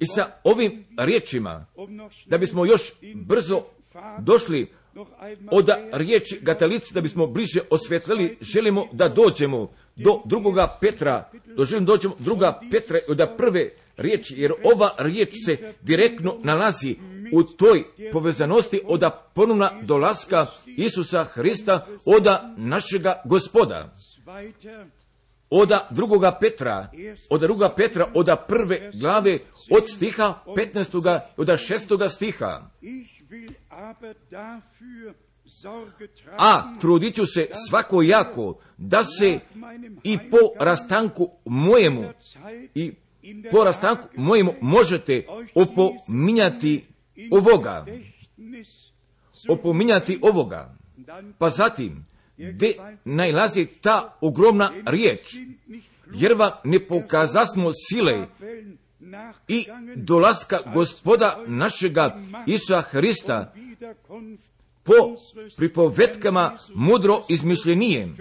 [0.00, 1.66] I sa ovim riječima,
[2.26, 3.62] da bismo još brzo
[4.20, 4.70] došli
[5.50, 12.14] od riječi Gatalici da bismo bliže osvjetlili, želimo da dođemo do drugoga Petra, želimo dođemo
[12.18, 16.96] druga Petra od prve riječi, jer ova riječ se direktno nalazi
[17.32, 19.04] u toj povezanosti od
[19.34, 22.26] ponovna dolaska Isusa Hrista od
[22.56, 23.96] našega gospoda.
[25.50, 26.90] Od drugoga Petra,
[27.30, 29.38] od druga Petra, od prve glave,
[29.70, 31.20] od stiha 15.
[31.36, 32.08] od 6.
[32.08, 32.70] stiha
[36.38, 39.38] a trudit ću se svako jako da se
[40.02, 42.04] i po rastanku mojemu
[42.74, 42.92] i
[43.50, 46.84] po rastanku mojemu možete opominjati
[47.30, 47.86] ovoga.
[49.48, 50.76] Opominjati ovoga.
[51.38, 55.36] Pa zatim, gdje najlazi ta ogromna riječ,
[56.14, 58.26] jer vam ne pokazasmo sile
[59.48, 63.54] i dolaska gospoda našega Isusa Hrista
[64.82, 65.16] po
[65.56, 68.12] pripovetkama mudro izmišljenije,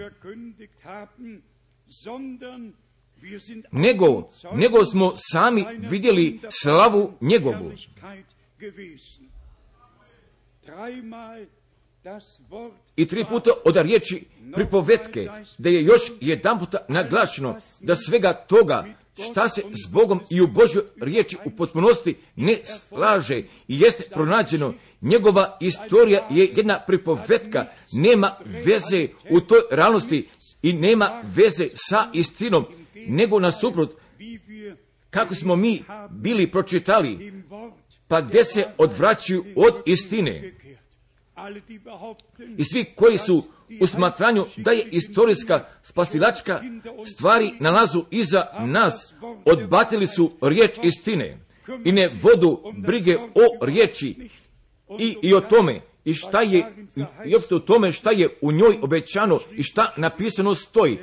[3.72, 7.72] nego, nego smo sami vidjeli slavu njegovu.
[12.96, 18.84] I tri puta od riječi pripovetke, da je još jedan puta naglašeno da svega toga
[19.22, 24.74] šta se s Bogom i u Božoj riječi u potpunosti ne slaže i jeste pronađeno.
[25.00, 30.28] Njegova istorija je jedna pripovetka, nema veze u toj realnosti
[30.62, 33.90] i nema veze sa istinom, nego nasuprot
[35.10, 37.42] kako smo mi bili pročitali,
[38.08, 40.54] pa gdje se odvraćaju od istine.
[42.56, 43.44] I svi koji su
[43.80, 46.60] u smatranju da je istorijska spasilačka
[47.14, 51.38] stvari nalazu iza nas, odbacili su riječ istine
[51.84, 54.28] i ne vodu brige o riječi
[54.98, 56.86] i, i o tome i šta je,
[57.26, 60.98] i o tome šta je u njoj obećano i šta napisano stoji.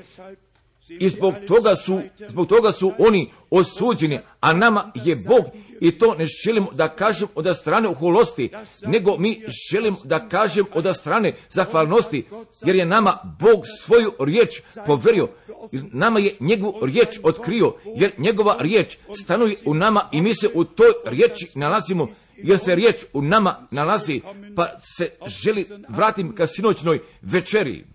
[0.89, 5.45] i zbog toga su, zbog toga su oni osuđeni, a nama je Bog
[5.81, 8.49] i to ne želimo da kažem od strane uholosti,
[8.81, 9.41] nego mi
[9.71, 12.25] želimo da kažem od strane zahvalnosti,
[12.65, 15.29] jer je nama Bog svoju riječ poverio,
[15.71, 20.63] nama je njegovu riječ otkrio, jer njegova riječ stanuje u nama i mi se u
[20.63, 24.21] toj riječi nalazimo, jer se riječ u nama nalazi,
[24.55, 27.85] pa se želi vratim ka sinoćnoj večeri.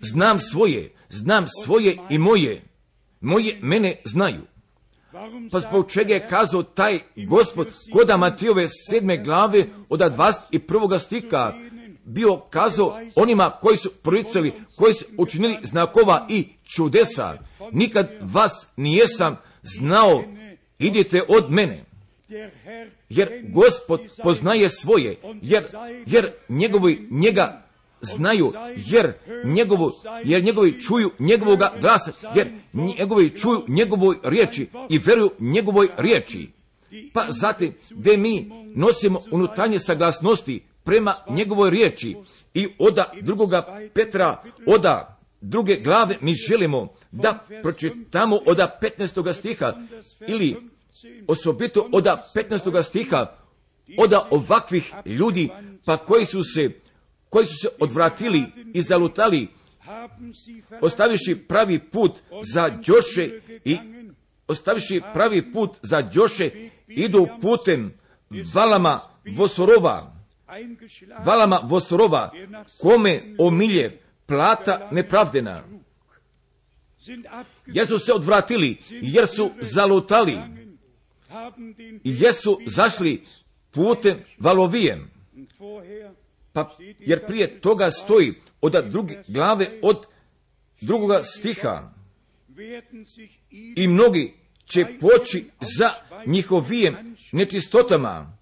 [0.00, 2.62] Znam svoje, znam svoje i moje.
[3.20, 4.49] Moje mene znaju.
[5.52, 10.98] Pa zbog čega je kazao taj gospod koda Matijove sedme glave od 21.
[10.98, 11.52] stika
[12.04, 17.38] bio kazao onima koji su proricali, koji su učinili znakova i čudesa.
[17.72, 20.24] Nikad vas nijesam znao,
[20.78, 21.84] idite od mene.
[23.08, 25.64] Jer gospod poznaje svoje, jer,
[26.06, 27.69] jer njegovi njega
[28.00, 29.12] znaju, jer
[29.44, 29.92] njegovu,
[30.24, 36.50] jer njegovi čuju njegovoga glasa, jer njegovi čuju njegovoj riječi i veruju njegovoj riječi.
[37.12, 42.16] Pa zatim, gdje mi nosimo unutarnje saglasnosti prema njegovoj riječi
[42.54, 49.32] i oda drugoga Petra, oda druge glave mi želimo da pročitamo oda 15.
[49.32, 49.72] stiha
[50.28, 50.56] ili
[51.26, 52.82] osobito oda 15.
[52.82, 53.26] stiha
[53.98, 55.48] oda ovakvih ljudi
[55.84, 56.70] pa koji su se
[57.30, 59.48] koji su se odvratili i zalutali,
[60.80, 62.12] ostaviši pravi put
[62.52, 63.78] za Đoše i
[64.48, 66.50] ostaviši pravi put za Đoše,
[66.88, 67.94] idu putem
[68.54, 69.00] valama
[69.36, 70.12] Vosorova,
[71.24, 72.32] valama Vosorova,
[72.80, 75.62] kome omilje plata nepravdena.
[77.66, 80.38] Jer su se odvratili, jer su zalutali,
[82.04, 83.24] jer su zašli
[83.70, 85.10] putem valovijem.
[86.52, 90.06] Pa, jer prije toga stoji od druge glave od
[90.80, 91.92] drugoga stiha
[93.76, 94.34] i mnogi
[94.64, 95.90] će poći za
[96.26, 98.38] njihovijem nečistotama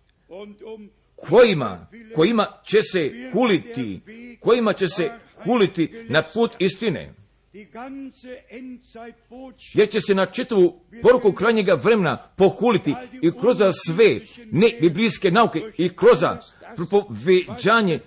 [1.16, 4.01] kojima, kojima će se huliti,
[4.40, 5.11] kojima će se
[5.44, 7.14] huliti na put istine.
[9.74, 14.20] Jer će se na čitavu poruku krajnjega vremena pohuliti i kroz sve
[14.52, 16.18] ne biblijske nauke i kroz
[16.76, 18.00] propoveđanje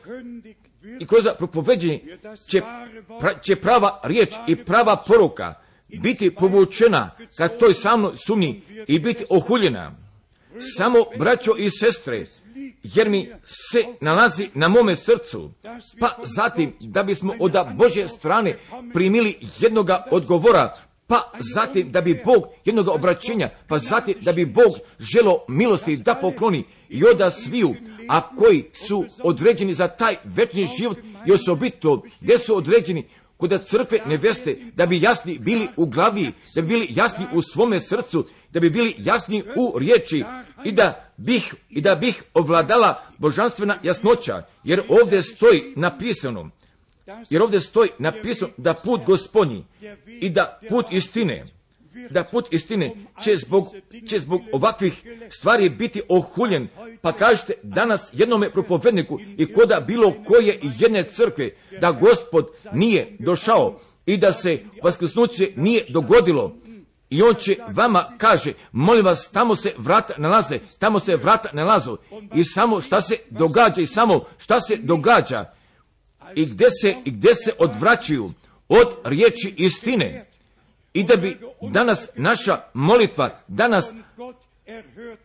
[1.00, 2.62] i kroz propoveđanje će,
[3.20, 5.54] pra, će prava riječ i prava poruka
[5.88, 9.96] biti povučena ka toj samoj sumnji i biti ohuljena.
[10.78, 12.26] Samo braćo i sestre,
[12.84, 15.52] jer mi se nalazi na mome srcu,
[16.00, 18.58] pa zatim da bismo od Bože strane
[18.94, 20.74] primili jednoga odgovora,
[21.08, 26.16] pa zatim da bi Bog jednog obraćenja, pa zatim da bi Bog želo milosti da
[26.16, 27.76] pokloni i oda sviju,
[28.10, 33.08] a koji su određeni za taj večni život i osobito gdje su određeni
[33.42, 37.80] kod crkve neveste, da bi jasni bili u glavi, da bi bili jasni u svome
[37.80, 40.24] srcu, da bi bili jasni u riječi
[40.64, 46.50] i da bih, i da bih ovladala božanstvena jasnoća, jer ovdje stoji napisano,
[47.30, 49.66] jer ovdje stoji napisano da put gospodnji
[50.08, 51.46] i da put istine,
[52.10, 53.68] da put istine će zbog,
[54.08, 56.68] će zbog ovakvih stvari biti ohuljen.
[57.02, 61.50] Pa kažete danas jednome propovedniku i koda bilo koje jedne crkve
[61.82, 66.56] da gospod nije došao i da se vaskrsnuće nije dogodilo.
[67.10, 71.98] I on će vama kaže, molim vas, tamo se vrata nalaze, tamo se vrata nalazu.
[72.36, 75.46] I samo šta se događa i samo šta se događa
[76.36, 78.30] i gdje se, i gdje se odvraćaju
[78.70, 80.31] od riječi istine
[80.94, 83.94] i da bi danas naša molitva, danas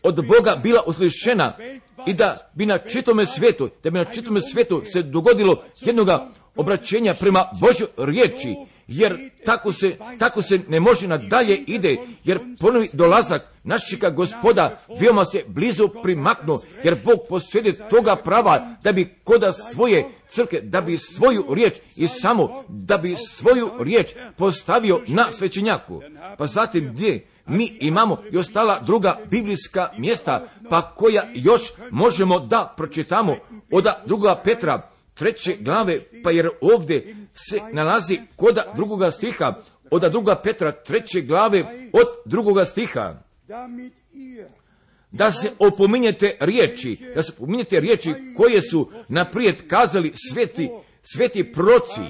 [0.02, 1.52] od Boga bila uslišena
[2.06, 7.14] i da bi na čitome svijetu, da bi na čitome svijetu se dogodilo jednoga obraćenja
[7.14, 8.54] prema Božoj riječi,
[8.88, 15.24] jer tako se, tako se ne može nadalje ide, jer ponovi dolazak našega gospoda veoma
[15.24, 20.98] se blizu primaknu, jer Bog posvede toga prava da bi koda svoje crke, da bi
[20.98, 26.02] svoju riječ i samo da bi svoju riječ postavio na svećenjaku.
[26.38, 32.74] Pa zatim gdje mi imamo i ostala druga biblijska mjesta, pa koja još možemo da
[32.76, 33.36] pročitamo
[33.70, 39.54] od druga Petra, treće glave, pa jer ovdje se nalazi koda drugoga stiha,
[39.90, 43.14] od druga Petra treće glave od drugoga stiha.
[45.10, 50.70] Da se opominjete riječi, da se opominjete riječi koje su naprijed kazali sveti,
[51.02, 52.00] sveti proci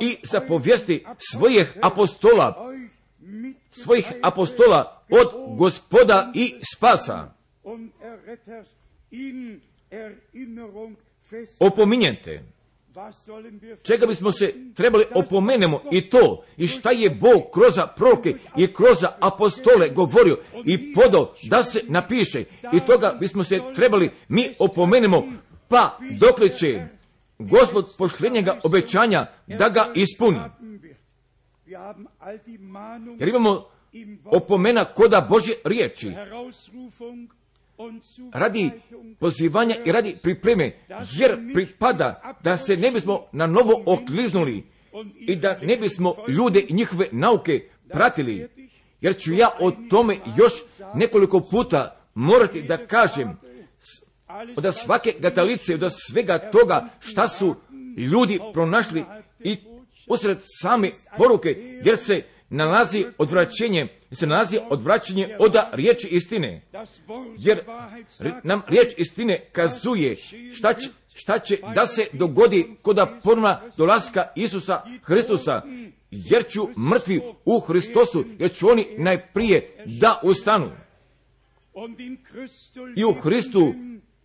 [0.00, 2.74] i zapovijesti svojih apostola,
[3.70, 7.34] svojih apostola od gospoda i spasa.
[11.58, 12.42] Opominjete.
[13.82, 19.04] čega bismo se trebali opomenemo i to, i šta je Bog kroz proroke i kroz
[19.20, 22.44] apostole govorio i podo da se napiše?
[22.72, 25.24] I toga bismo se trebali mi opomenemo,
[25.68, 26.86] pa dokle će
[27.40, 30.38] Gospod pošljenjega obećanja da ga ispuni.
[33.18, 33.66] Jer imamo
[34.24, 36.12] opomena koda Bože riječi
[38.32, 38.70] radi
[39.18, 40.72] pozivanja i radi pripreme,
[41.18, 44.64] jer pripada da se ne bismo na novo okliznuli
[45.20, 48.48] i da ne bismo ljude i njihove nauke pratili,
[49.00, 50.52] jer ću ja o tome još
[50.94, 53.36] nekoliko puta morati da kažem.
[54.56, 57.56] Od svake gatalice, od svega toga šta su
[57.96, 59.04] ljudi pronašli
[59.40, 59.56] i
[60.06, 66.62] usred same poruke, jer se nalazi odvraćenje, se nalazi odvraćenje od riječi istine.
[67.38, 67.60] Jer
[68.44, 70.16] nam riječ istine kazuje
[70.52, 75.62] šta će, šta će da se dogodi kod ponovna dolaska Isusa Hristusa,
[76.10, 80.70] jer ću mrtvi u Hristosu, jer ću oni najprije da ustanu.
[82.96, 83.74] I u Hristu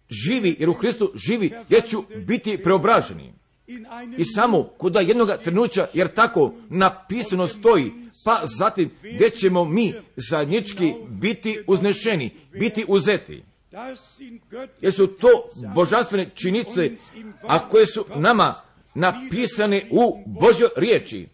[0.09, 3.33] živi, jer u Hristu živi, jer ću biti preobraženi.
[4.17, 7.91] I samo kod jednog trenuća, jer tako napisano stoji,
[8.25, 13.43] pa zatim gdje ćemo mi zajednički biti uznešeni, biti uzeti.
[14.81, 15.27] Jer su to
[15.75, 16.91] božanstvene činice,
[17.41, 18.55] a koje su nama
[18.93, 21.27] napisane u Božoj riječi.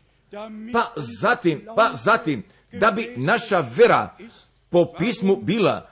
[0.73, 4.17] Pa zatim, pa zatim, da bi naša vera
[4.69, 5.90] po pismu bila,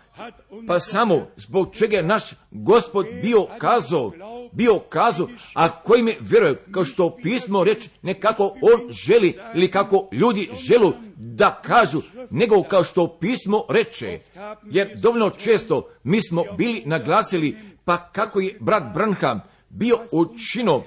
[0.68, 4.12] pa samo zbog čega je naš gospod bio kazao,
[4.52, 9.72] bio kazao, a koji me vjeruje, kao što pismo reći, ne kako on želi ili
[9.72, 14.20] kako ljudi želu da kažu, nego kao što pismo reče.
[14.64, 20.84] Jer dovoljno često mi smo bili naglasili, pa kako je brat Branham bio učino,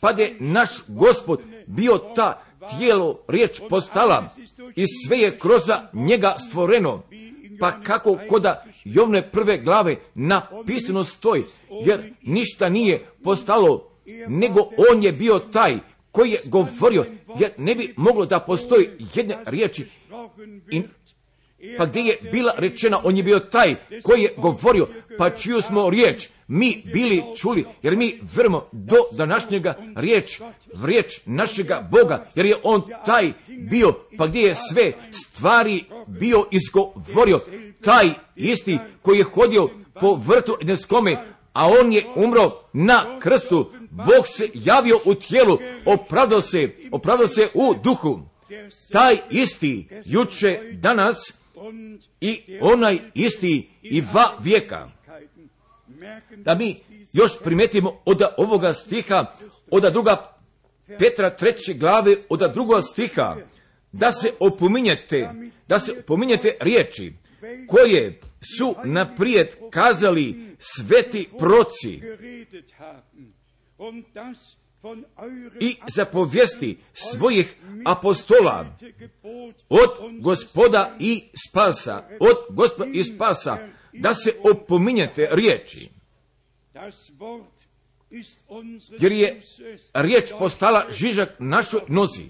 [0.00, 2.42] pa je naš gospod bio ta
[2.78, 4.28] tijelo riječ postala
[4.76, 5.62] i sve je kroz
[5.92, 7.02] njega stvoreno.
[7.60, 11.44] Pa kako koda Jovne prve glave napisano stoji,
[11.84, 13.90] jer ništa nije postalo,
[14.28, 14.60] nego
[14.92, 15.78] on je bio taj
[16.12, 17.04] koji je govorio,
[17.38, 19.86] jer ne bi moglo da postoji jedne riječi,
[20.70, 20.82] i,
[21.78, 24.88] pa gdje je bila rečena, on je bio taj koji je govorio,
[25.18, 30.40] pa čiju smo riječ, mi bili čuli, jer mi vrmo do današnjega riječ,
[30.84, 37.40] riječ našega Boga, jer je on taj bio, pa gdje je sve stvari bio izgovorio,
[37.82, 39.68] taj isti koji je hodio
[40.00, 41.16] po vrtu Edneskome,
[41.52, 43.70] a on je umro na krstu.
[43.90, 48.20] Bog se javio u tijelu, opravdao se, opravdao se u duhu.
[48.92, 51.32] Taj isti juče, danas
[52.20, 54.90] i onaj isti i va vijeka.
[56.36, 56.76] Da mi
[57.12, 59.34] još primetimo od ovoga stiha,
[59.70, 60.36] od druga
[60.98, 63.36] Petra treće glave, od druga stiha,
[63.92, 65.30] da se opominjete,
[65.68, 67.12] da se opominjete riječi,
[67.68, 68.20] koje
[68.58, 72.00] su naprijed kazali sveti proci
[75.60, 78.66] i zapovijesti svojih apostola
[79.68, 83.58] od gospoda i spasa, od gospoda i spasa,
[83.92, 85.90] da se opominjete riječi.
[89.00, 89.42] Jer je
[89.94, 92.24] riječ postala žižak našoj nozi.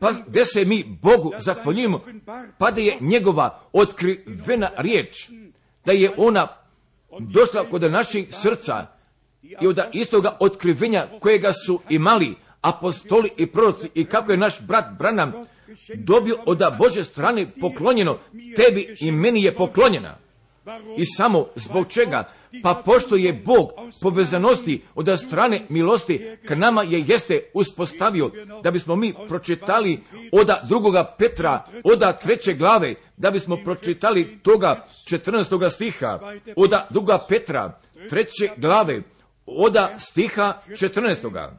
[0.00, 2.00] Pa gdje se mi Bogu zahvaljujemo,
[2.58, 5.30] pa da je njegova otkrivena riječ,
[5.84, 6.48] da je ona
[7.20, 8.95] došla kod naših srca
[9.60, 14.84] i od istoga otkrivenja kojega su imali apostoli i proroci i kako je naš brat
[14.98, 15.32] Branam
[15.94, 18.18] dobio od Bože strane poklonjeno,
[18.56, 20.18] tebi i meni je poklonjena.
[20.96, 22.24] I samo zbog čega?
[22.62, 23.70] Pa pošto je Bog
[24.02, 28.30] povezanosti od strane milosti k nama je jeste uspostavio
[28.62, 30.00] da bismo mi pročitali
[30.32, 35.70] od drugoga Petra, od treće glave, da bismo pročitali toga 14.
[35.70, 36.18] stiha,
[36.56, 37.80] od druga Petra,
[38.10, 39.02] treće glave,
[39.46, 41.50] od stiha 14.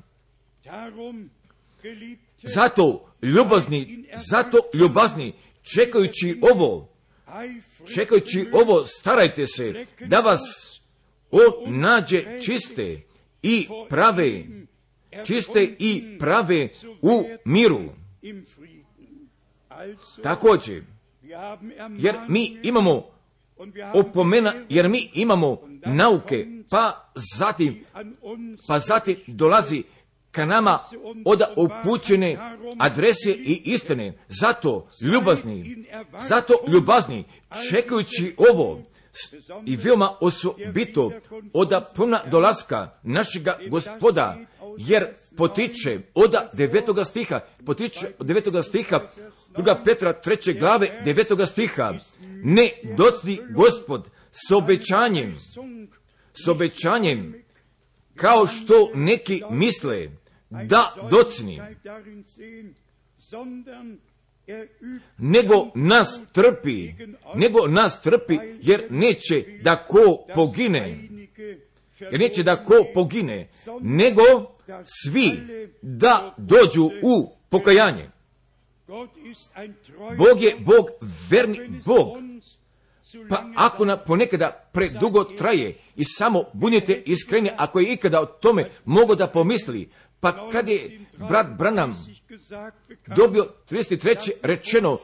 [2.44, 6.90] Zato ljubazni, zato ljubazni, čekajući ovo,
[7.96, 10.42] čekajući ovo, starajte se da vas
[11.32, 13.02] on nađe čiste
[13.42, 14.44] i prave,
[15.26, 16.70] čiste i prave
[17.02, 17.82] u miru.
[20.24, 20.84] Također,
[21.98, 23.06] jer mi imamo
[23.94, 27.86] opomena, jer mi imamo nauke, pa zatim,
[28.68, 29.84] pa zatim dolazi
[30.32, 30.80] ka nama
[31.26, 32.38] od upućene
[32.80, 34.18] adrese i istine.
[34.28, 35.86] Zato ljubazni,
[36.30, 37.24] zato ljubazni,
[37.70, 38.82] čekajući ovo,
[39.66, 41.12] i veoma osobito
[41.54, 44.38] od puna dolaska našega gospoda,
[44.78, 45.08] jer
[45.38, 49.00] potiče od devetoga stiha, potiče od devetoga stiha,
[49.54, 51.94] druga Petra treće glave devetoga stiha,
[52.44, 55.36] ne docni gospod s obećanjem,
[56.44, 57.44] s obećanjem,
[58.16, 60.10] kao što neki misle,
[60.50, 61.62] da docni,
[65.18, 66.94] nego nas trpi,
[67.36, 71.10] nego nas trpi, jer neće da ko pogine,
[72.00, 73.50] jer neće da ko pogine,
[73.82, 74.24] nego
[74.86, 75.32] svi
[75.82, 78.10] da dođu u pokajanje.
[80.18, 80.86] Bog je Bog,
[81.30, 82.18] verni Bog.
[83.30, 88.70] Pa ako na ponekada predugo traje i samo bunjete iskreni, ako je ikada o tome
[88.86, 89.90] mogo da pomisli,
[90.20, 91.00] pa kad je
[91.30, 91.96] brat Branham
[93.16, 94.32] dobio 33.
[94.44, 94.98] rečeno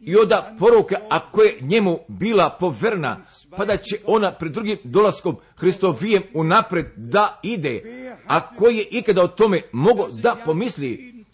[0.00, 3.26] i oda poruka, ako je njemu bila poverna,
[3.56, 7.82] pa da će ona pred drugim dolaskom Hristovijem unapred da ide,
[8.26, 11.24] a koji je ikada o tome mogo da pomisli,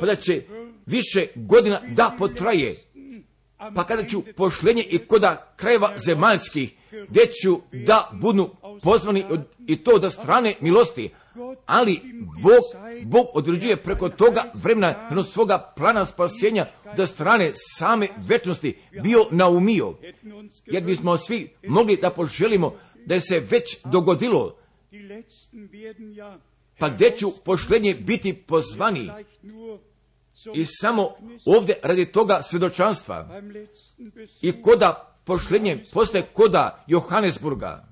[0.00, 0.42] pa da će
[0.86, 2.76] više godina da potraje,
[3.74, 6.74] pa kada ću pošlenje i koda krajeva zemaljskih,
[7.08, 8.50] gdje ću da budu
[8.82, 9.24] pozvani
[9.66, 11.10] i to da strane milosti,
[11.66, 12.00] ali
[12.42, 12.62] Bog,
[13.04, 19.94] Bog određuje preko toga vremena jednog svoga plana spasenja da strane same večnosti bio naumio.
[20.66, 22.74] Jer bismo svi mogli da poželimo
[23.06, 24.56] da je se već dogodilo.
[26.78, 29.10] Pa gdje ću pošlenje biti pozvani
[30.54, 31.10] i samo
[31.46, 33.40] ovdje radi toga svjedočanstva.
[34.40, 37.84] I koda pošlenje postaje koda Johannesburga.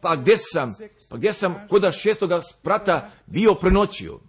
[0.00, 0.74] Pa gdje sam,
[1.10, 4.20] pa gdje sam koda šestoga sprata bio prenoćio.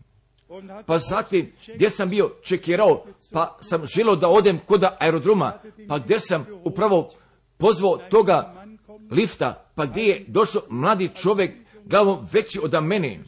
[0.86, 5.53] Pa zatim gdje sam bio čekirao, pa sam želio da odem koda aerodroma,
[5.88, 7.09] pa gdje sam upravo
[7.57, 8.65] pozvao toga
[9.11, 11.51] lifta, pa gdje je došao mladi čovjek
[11.86, 13.24] glavom veći od mene.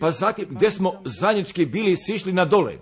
[0.00, 2.78] Pa zatim gdje smo zajednički bili sišli na dole.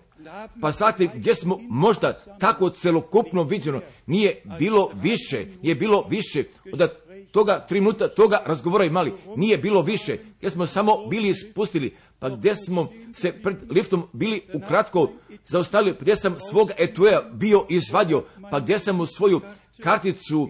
[0.60, 6.44] Pa zatim gdje smo možda tako celokupno viđeno, nije bilo više, nije bilo više.
[6.72, 6.90] Od
[7.30, 9.12] toga tri minuta toga razgovora imali.
[9.36, 14.42] Nije bilo više, gdje smo samo bili spustili, pa gdje smo se pred liftom bili
[14.54, 15.12] ukratko
[15.44, 19.40] zaustavili, gdje sam svog etuea bio izvadio, pa gdje sam mu svoju
[19.82, 20.48] karticu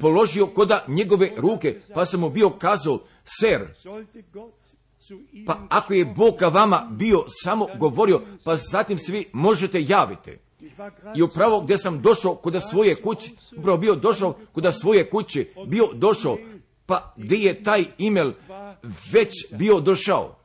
[0.00, 3.00] položio koda njegove ruke, pa sam mu bio kazao,
[3.40, 3.68] ser,
[5.46, 10.30] pa ako je Bog ka vama bio samo govorio, pa zatim svi možete javiti.
[11.16, 15.88] I upravo gdje sam došao kuda svoje kuće, upravo bio došao kuda svoje kuće, bio
[15.92, 16.38] došao,
[16.86, 18.32] pa gdje je taj email
[19.12, 20.38] već bio došao.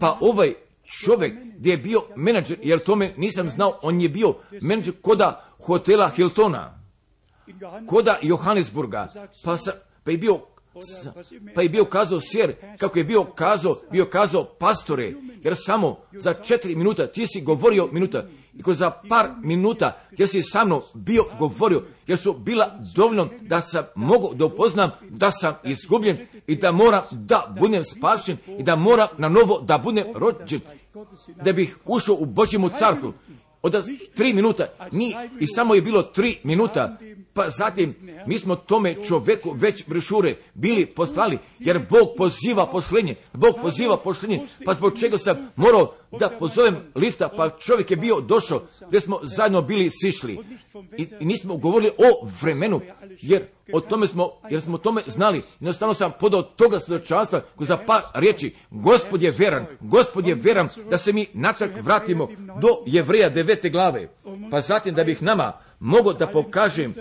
[0.00, 0.54] Pa ovaj
[0.84, 6.08] čovjek gdje je bio menadžer, jer tome nisam znao, on je bio menadžer koda hotela
[6.08, 6.80] Hiltona,
[7.86, 9.12] koda Johannesburga,
[9.44, 9.72] pa, sa,
[10.04, 10.40] pa je bio
[11.54, 15.12] pa je bio kazao sjer, kako je bio kazao, bio kazao pastore,
[15.42, 18.28] jer samo za četiri minuta ti si govorio minuta.
[18.58, 23.28] I ko za par minuta gdje si sa mnom bio govorio, jer su bila dovoljno
[23.40, 28.62] da sam mogu da upoznam da sam izgubljen i da moram da budem spašen i
[28.62, 30.60] da moram na novo da budem rođen,
[31.44, 33.12] da bih ušao u Božjemu carstvu.
[33.62, 33.84] Od
[34.16, 36.98] tri minuta, ni, i samo je bilo tri minuta,
[37.34, 37.94] pa zatim
[38.26, 44.46] mi smo tome čoveku već brešure bili poslali, jer Bog poziva pošlenje, Bog poziva pošlenje,
[44.64, 49.20] pa zbog čega sam morao da pozovem lifta, pa čovjek je bio došao, gdje smo
[49.22, 50.38] zajedno bili sišli.
[50.98, 52.80] I, i nismo govorili o vremenu,
[53.20, 55.42] jer o tome smo, jer smo o tome znali.
[55.60, 58.54] Jednostavno sam podao toga svjedočanstva za par riječi.
[58.70, 62.28] Gospod je veran, gospod je veran da se mi natrag vratimo
[62.60, 64.08] do Jevreja devete glave.
[64.50, 66.94] Pa zatim da bih nama mogo da pokažem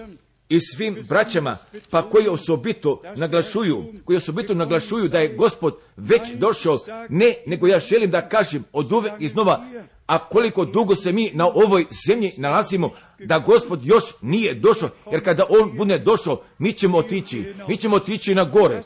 [0.50, 1.58] i svim braćama,
[1.90, 6.80] pa koji osobito naglašuju, koji osobito naglašuju da je gospod već došao,
[7.10, 9.66] ne, nego ja želim da kažem od uvek iznova,
[10.06, 15.24] a koliko dugo se mi na ovoj zemlji nalazimo, da gospod još nije došao, jer
[15.24, 18.82] kada on bude došao, mi ćemo otići, mi ćemo otići na gore.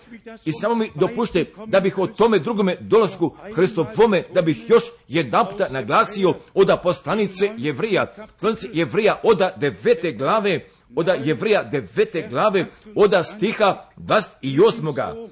[0.45, 5.45] I samo mi dopušte da bih o tome drugome dolasku Hristofome, da bih još jedan
[5.51, 12.65] puta naglasio oda poslanice Jevrija, poslanice Jevrija oda devete glave, oda Jevrija devete glave,
[12.95, 15.29] oda stiha 28.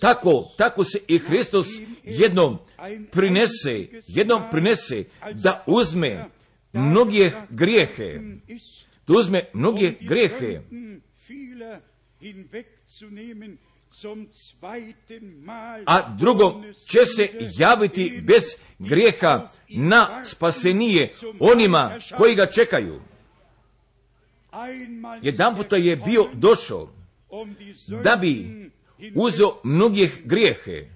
[0.00, 1.66] Tako, tako se i Hristos
[2.04, 2.58] jednom
[3.10, 6.24] prinese, jednom prinese da uzme
[6.72, 8.20] mnogije grijehe,
[9.06, 10.60] da uzme mnogije grijehe,
[15.86, 17.28] a drugom će se
[17.58, 18.42] javiti bez
[18.78, 23.00] grijeha na spasenije onima koji ga čekaju.
[25.22, 26.88] Jedan puta je bio došao
[28.02, 28.46] da bi
[29.14, 30.88] uzeo mnogih grijehe,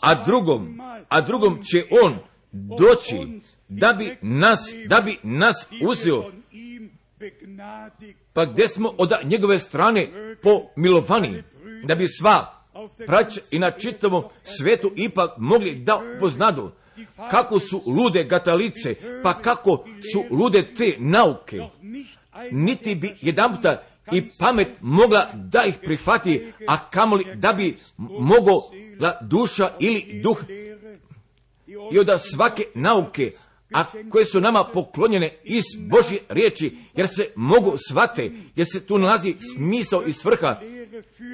[0.00, 2.18] a drugom, a drugom će on
[2.52, 6.32] doći da bi nas, da bi nas uzeo
[8.32, 10.08] pa gdje smo od njegove strane
[10.42, 11.42] pomilovani,
[11.84, 12.62] da bi sva
[13.06, 16.70] prać i na čitavom svetu ipak mogli da poznadu
[17.30, 21.60] kako su lude gatalice, pa kako su lude te nauke.
[22.50, 29.18] Niti bi jedan puta i pamet mogla da ih prihvati, a kamoli da bi mogla
[29.20, 30.38] duša ili duh.
[31.92, 33.32] I od svake nauke,
[33.72, 38.98] a koje su nama poklonjene iz Božje riječi, jer se mogu svate, jer se tu
[38.98, 40.60] nalazi smisao i svrha,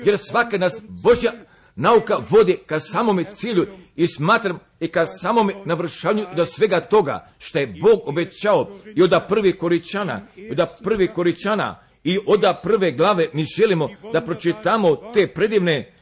[0.05, 1.33] jer svaka nas Božja
[1.79, 3.67] nauka vodi ka samome cilju
[3.97, 9.15] i smatram i ka samome navršanju do svega toga što je Bog obećao i od
[9.29, 15.27] prvi koričana, i od prvi koričana i od prve glave mi želimo da pročitamo te
[15.27, 15.93] predivne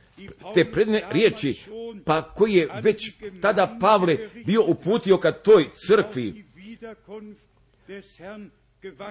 [0.55, 1.61] te predivne riječi
[2.05, 3.12] pa koji je već
[3.43, 4.16] tada Pavle
[4.47, 6.45] bio uputio ka toj crkvi,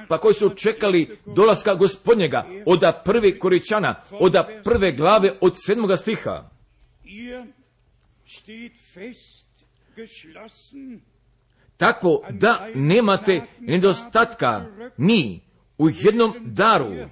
[0.08, 6.55] pa koji su čekali dolaska gospodnjega od prve koričana, od prve glave, od sedmoga stiha.
[11.78, 14.66] Tako da nemate nedostatka
[14.98, 15.42] ni
[15.78, 17.10] u jednom daru.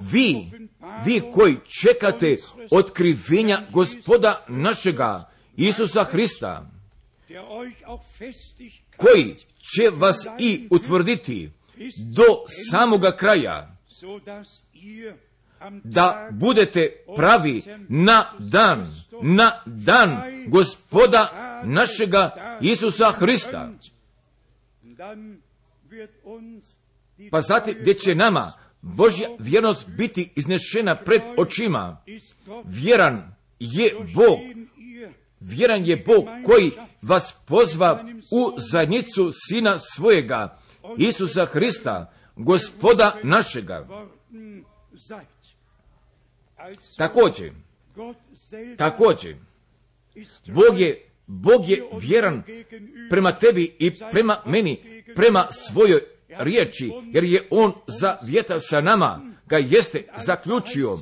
[0.00, 0.50] Vi
[1.04, 2.36] vi koji čekate
[2.70, 6.70] otkrivenja gospoda našega Isusa Hrista,
[8.96, 9.36] koji
[9.74, 11.50] će vas i utvrditi
[11.96, 12.24] do
[12.70, 13.76] samoga kraja,
[15.84, 21.28] da budete pravi na dan, na dan gospoda
[21.64, 23.70] našega Isusa Hrista.
[27.30, 28.52] Pa zatim gdje će nama
[28.82, 32.02] Božja vjernost biti iznešena pred očima.
[32.64, 34.38] Vjeran je Bog.
[35.40, 36.70] Vjeran je Bog koji
[37.02, 40.58] vas pozva u zajednicu Sina svojega,
[40.98, 43.86] Isusa Hrista, gospoda našega.
[46.96, 47.52] Također,
[48.78, 49.36] također,
[50.46, 52.42] Bog je, Bog je vjeran
[53.10, 59.20] prema tebi i prema meni, prema svojoj riječi, jer je on za vjeta sa nama,
[59.46, 60.98] ga jeste zaključio.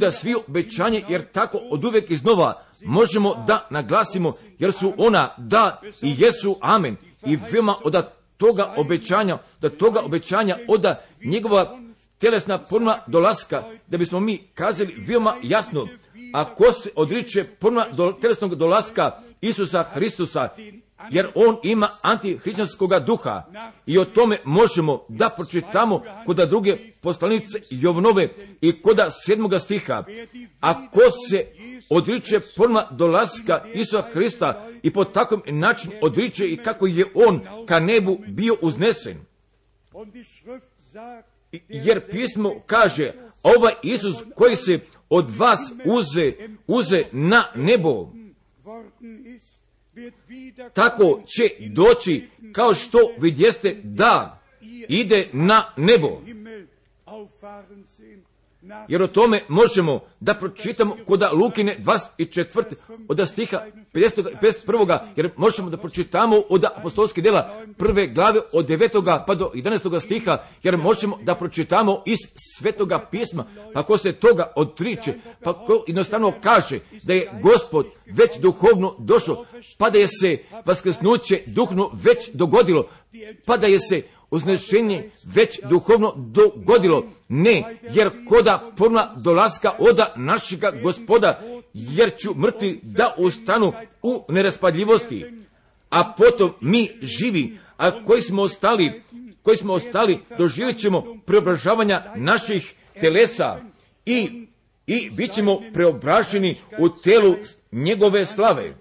[0.00, 5.80] Da svi obećanje, jer tako od uvijek iznova možemo da naglasimo, jer su ona da
[6.02, 6.96] i jesu amen.
[7.26, 7.94] I veoma od
[8.36, 10.86] toga obećanja, da toga obećanja od
[11.24, 11.81] njegova
[12.22, 15.88] telesna forma dolaska, da bismo mi kazali veoma jasno,
[16.32, 19.10] ako se odriče forma do, telesnog dolaska
[19.40, 20.48] Isusa Hristusa,
[21.10, 23.42] jer on ima antihrišćanskog duha
[23.86, 28.28] i o tome možemo da pročitamo kod druge poslanice Jovnove
[28.60, 30.04] i kod sedmoga stiha.
[30.60, 31.00] Ako
[31.30, 31.46] se
[31.90, 37.80] odriče forma dolaska Isusa Hrista i po takvom način odriče i kako je on ka
[37.80, 39.18] nebu bio uznesen.
[41.68, 44.78] Jer pismo kaže, ovaj Isus koji se
[45.10, 46.32] od vas uze,
[46.66, 48.08] uze na nebo,
[50.74, 54.42] tako će doći kao što vidjeste da
[54.88, 56.20] ide na nebo.
[58.88, 62.64] Jer o tome možemo da pročitamo kod Lukine 24.
[63.08, 63.60] od stiha
[63.94, 64.98] 51.
[65.16, 69.24] jer možemo da pročitamo od apostolskih dela prve glave od 9.
[69.26, 70.00] pa do 11.
[70.00, 72.18] stiha, jer možemo da pročitamo iz
[72.58, 78.38] svetoga pisma, pa ko se toga odriče, pa ko jednostavno kaže da je gospod već
[78.40, 79.44] duhovno došao,
[79.78, 82.88] pa da je se vaskrsnuće duhno već dogodilo,
[83.44, 84.02] pa da je se
[84.32, 87.06] uznešenje već duhovno dogodilo.
[87.28, 91.40] Ne, jer koda puna dolaska oda našega gospoda,
[91.74, 93.72] jer ću mrtvi da ustanu
[94.02, 95.24] u neraspadljivosti.
[95.90, 99.02] A potom mi živi, a koji smo ostali,
[99.42, 103.60] koji smo ostali, doživjet ćemo preobražavanja naših telesa
[104.06, 104.46] i,
[104.86, 107.36] i bit ćemo preobraženi u telu
[107.72, 108.74] njegove slave.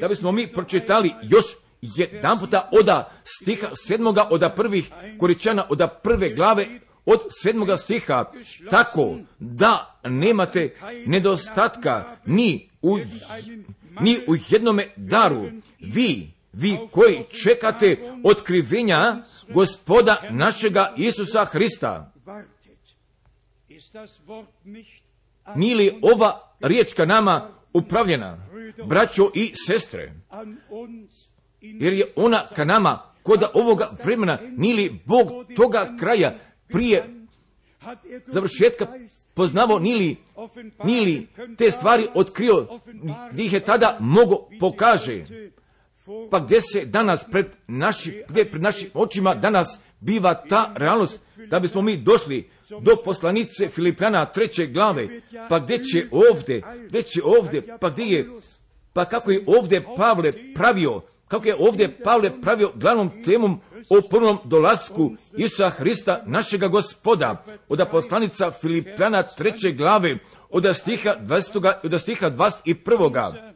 [0.00, 1.44] Da bismo mi pročitali još
[1.82, 6.66] jedan puta oda stiha sedmoga, oda prvih koričana, oda prve glave,
[7.06, 8.32] od sedmoga stiha,
[8.70, 10.74] tako da nemate
[11.06, 12.98] nedostatka ni u,
[14.00, 15.50] ni u jednome daru.
[15.80, 19.16] Vi, vi koji čekate otkrivenja
[19.48, 22.12] gospoda našega Isusa Hrista.
[25.54, 28.46] Nije li ova riječ ka nama upravljena,
[28.86, 30.12] braćo i sestre?
[31.60, 36.38] Jer je ona ka nama koda ovoga vremena, nili Bog toga kraja
[36.68, 37.20] prije
[38.26, 38.86] završetka
[39.34, 40.16] poznavo nili,
[40.84, 41.26] nili
[41.58, 42.66] te stvari otkrio,
[43.32, 45.24] gdje ih je tada mogo pokaže.
[46.30, 51.60] Pa gdje se danas pred, naši, gdje pred našim očima danas biva ta realnost da
[51.60, 52.50] bismo mi došli
[52.80, 55.08] do poslanice Filipljana treće glave,
[55.48, 58.28] pa gdje će ovdje, gdje će ovdje, pa gdje je,
[58.92, 61.00] pa kako je ovdje Pavle pravio,
[61.30, 67.82] kako je ovdje Pavle pravio glavnom temom o prvom dolasku Isusa Hrista, našega gospoda, od
[67.90, 70.18] poslanica Filipljana treće glave,
[70.50, 71.72] od stiha 20.
[71.82, 73.52] od stiha 21.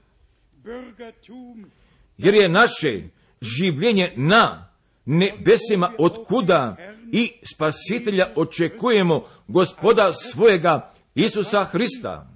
[2.19, 3.03] Jer je naše
[3.41, 4.69] življenje na
[5.05, 6.77] nebesima od kuda
[7.13, 12.34] i spasitelja očekujemo gospoda svojega Isusa Hrista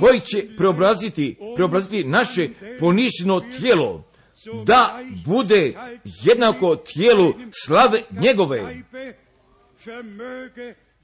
[0.00, 2.48] koji će preobraziti, preobraziti naše
[2.80, 4.04] ponišno tijelo
[4.64, 5.74] da bude
[6.04, 8.82] jednako tijelu slave njegove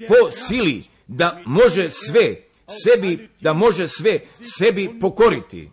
[0.08, 2.36] po sili da može sve
[2.84, 4.20] sebi, da može sve
[4.58, 5.70] sebi pokoriti.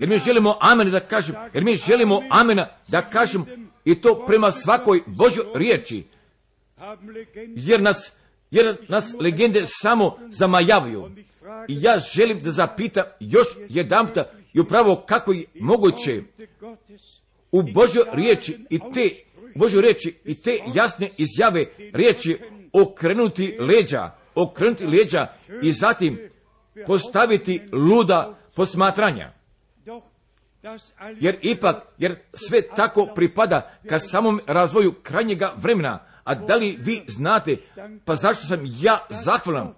[0.00, 3.44] Jer mi želimo amena da kažem, jer mi želimo amena da kažem
[3.84, 6.04] i to prema svakoj Božoj riječi.
[7.56, 8.12] Jer nas,
[8.50, 11.10] jer nas legende samo zamajavaju.
[11.68, 16.22] I ja želim da zapitam još jedan puta i upravo kako je moguće
[17.52, 19.10] u Božoj riječi i te
[19.54, 22.38] Božoj riječi i te jasne izjave riječi
[22.72, 25.26] okrenuti leđa, okrenuti leđa
[25.62, 26.28] i zatim
[26.86, 29.32] postaviti luda posmatranja.
[31.20, 36.11] Jer ipak, jer sve tako pripada ka samom razvoju krajnjega vremena.
[36.24, 37.56] A da li vi znate,
[38.04, 39.74] pa zašto sam ja zahvalan?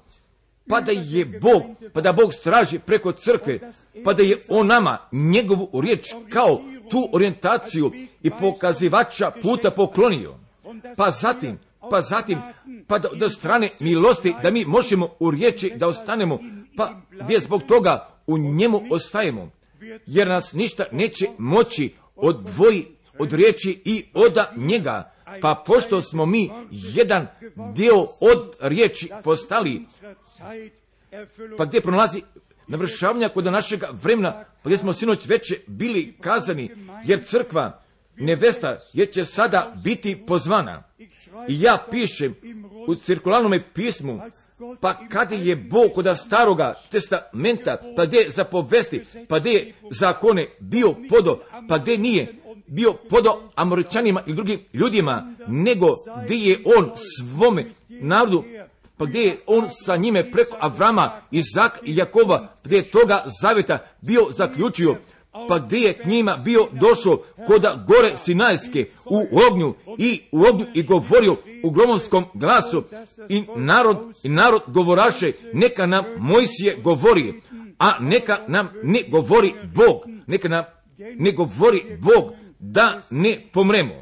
[0.69, 3.61] Pa da je Bog, pa da Bog straži preko crkve,
[4.05, 7.93] pa da je on nama njegovu riječ kao tu orijentaciju
[8.23, 10.35] i pokazivača puta poklonio.
[10.97, 11.59] Pa zatim,
[11.91, 12.39] pa zatim,
[12.87, 16.39] pa da, do strane milosti da mi možemo u riječi da ostanemo,
[16.77, 19.51] pa gdje zbog toga u njemu ostajemo
[20.07, 22.87] jer nas ništa neće moći odvoji
[23.19, 25.14] od riječi i od njega.
[25.41, 27.27] Pa pošto smo mi jedan
[27.75, 29.87] dio od riječi postali,
[31.57, 32.23] pa gdje pronalazi
[32.67, 36.71] navršavanja kod našeg vremena, pa gdje smo sinoć već bili kazani,
[37.05, 37.81] jer crkva,
[38.17, 40.83] nevesta, je će sada biti pozvana.
[41.49, 42.35] I ja pišem
[42.89, 44.21] u cirkularnom pismu,
[44.81, 50.95] pa kad je Bog kod staroga testamenta, pa gdje zapovesti, pa gdje je zakone bio
[51.09, 52.35] podo, pa gdje nije
[52.75, 55.87] bio podo Amoričanima i drugim ljudima, nego
[56.25, 58.45] gdje je on svome narodu,
[58.97, 63.79] pa gdje je on sa njime preko Avrama, Izak i Jakova, gdje je toga zaveta
[64.01, 64.97] bio zaključio,
[65.49, 70.67] pa gdje je k njima bio došao koda gore Sinajske u ognju i u ognju
[70.75, 72.85] i govorio u gromovskom glasu
[73.29, 77.41] i narod, i narod govoraše neka nam Mojsije govori,
[77.79, 80.65] a neka nam ne govori Bog, neka nam
[81.17, 83.95] ne govori Bog da ne pomremo.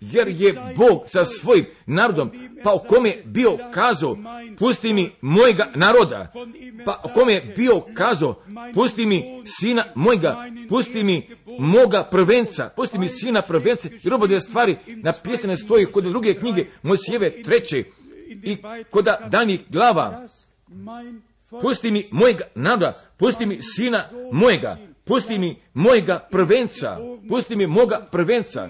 [0.00, 2.30] Jer je Bog sa svojim narodom,
[2.64, 4.16] pa o kome bio kazao,
[4.58, 6.32] pusti mi mojega naroda,
[6.84, 8.42] pa o kome je bio kazao,
[8.74, 10.36] pusti mi sina mojega,
[10.68, 11.28] pusti mi
[11.58, 17.42] moga prvenca, pusti mi sina prvenca, jer obodje stvari napisane stoji kod druge knjige Mojsijeve
[17.42, 17.84] treće
[18.42, 18.56] i
[18.90, 20.26] kod danih glava.
[21.62, 26.98] Pusti mi mojega naroda, pusti mi sina mojega, pusti mi mojega prvenca,
[27.28, 28.68] pusti mi moga prvenca.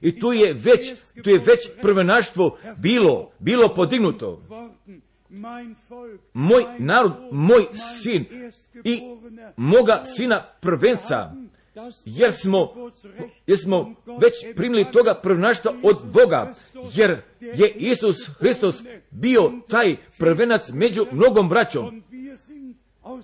[0.00, 0.94] I tu je već,
[1.24, 4.42] tu je već prvenaštvo bilo, bilo podignuto.
[6.32, 7.66] Moj narod, moj
[8.02, 8.24] sin
[8.84, 9.00] i
[9.56, 11.32] moga sina prvenca,
[12.04, 12.74] jer smo,
[13.46, 16.54] jer smo već primili toga prvenaštva od Boga,
[16.94, 22.02] jer je Isus Hristos bio taj prvenac među mnogom braćom.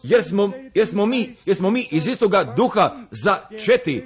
[0.02, 4.04] Jer smo, jer smo mi, jer smo mi iz istoga duha za četi,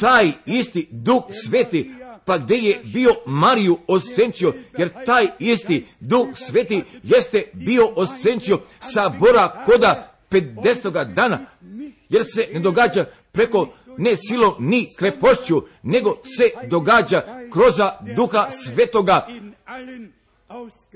[0.00, 1.90] taj isti Duh Sveti,
[2.24, 8.60] pa gdje je bio Mariju osenčio, jer taj isti Duh Sveti jeste bio osenčio
[8.92, 11.14] sa bora koda 50.
[11.14, 11.38] dana,
[12.08, 13.68] jer se ne događa preko
[13.98, 17.22] ne silom ni krepošću, nego se događa
[17.52, 17.74] kroz
[18.16, 19.26] duha svetoga,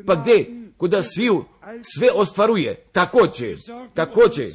[0.06, 1.44] pa gdje, kuda sviju
[1.96, 3.58] sve ostvaruje, također,
[3.94, 4.50] također,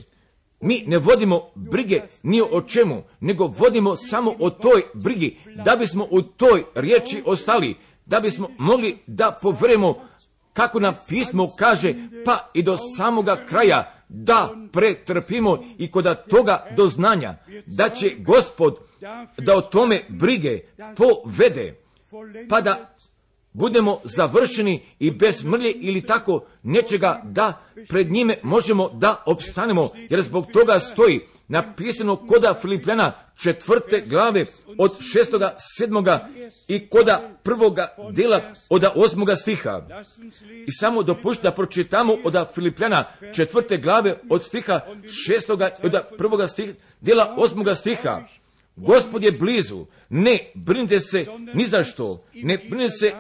[0.61, 6.07] mi ne vodimo brige ni o čemu, nego vodimo samo o toj brigi, da bismo
[6.11, 10.09] u toj riječi ostali, da bismo mogli da povremo
[10.53, 11.95] kako nam pismo kaže,
[12.26, 18.78] pa i do samoga kraja, da pretrpimo i kod toga doznanja, da će gospod
[19.38, 20.59] da o tome brige
[20.97, 21.82] povede,
[22.49, 22.93] pa da
[23.53, 30.21] budemo završeni i bez mrlje ili tako nečega da pred njime možemo da opstanemo, jer
[30.21, 34.45] zbog toga stoji napisano koda Filipljana četvrte glave
[34.77, 36.29] od šestoga, sedmoga
[36.67, 39.81] i koda prvoga dela od osmoga stiha.
[40.67, 43.03] I samo dopušta da pročitamo od Filipljana
[43.35, 44.79] četvrte glave od stiha
[45.25, 48.21] šestoga od prvoga stiha, dela osmoga stiha.
[48.75, 53.13] Gospod je blizu, ne brinite se ni za što, ne brinite se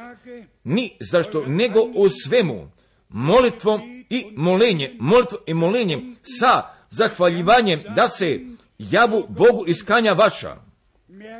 [0.63, 2.71] ni za što, nego u svemu,
[3.09, 8.39] molitvom i molenjem, molitvom i molenjem sa zahvaljivanjem da se
[8.79, 10.55] javu Bogu iskanja vaša.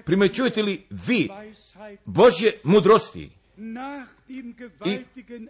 [0.05, 1.29] Primećujete li vi
[2.05, 3.29] Božje mudrosti?
[4.85, 4.99] I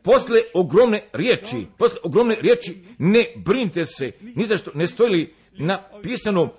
[0.03, 5.33] posle ogromne riječi, posle ogromne riječi ne brinite se, ni za što ne stoji li
[5.51, 6.53] napisano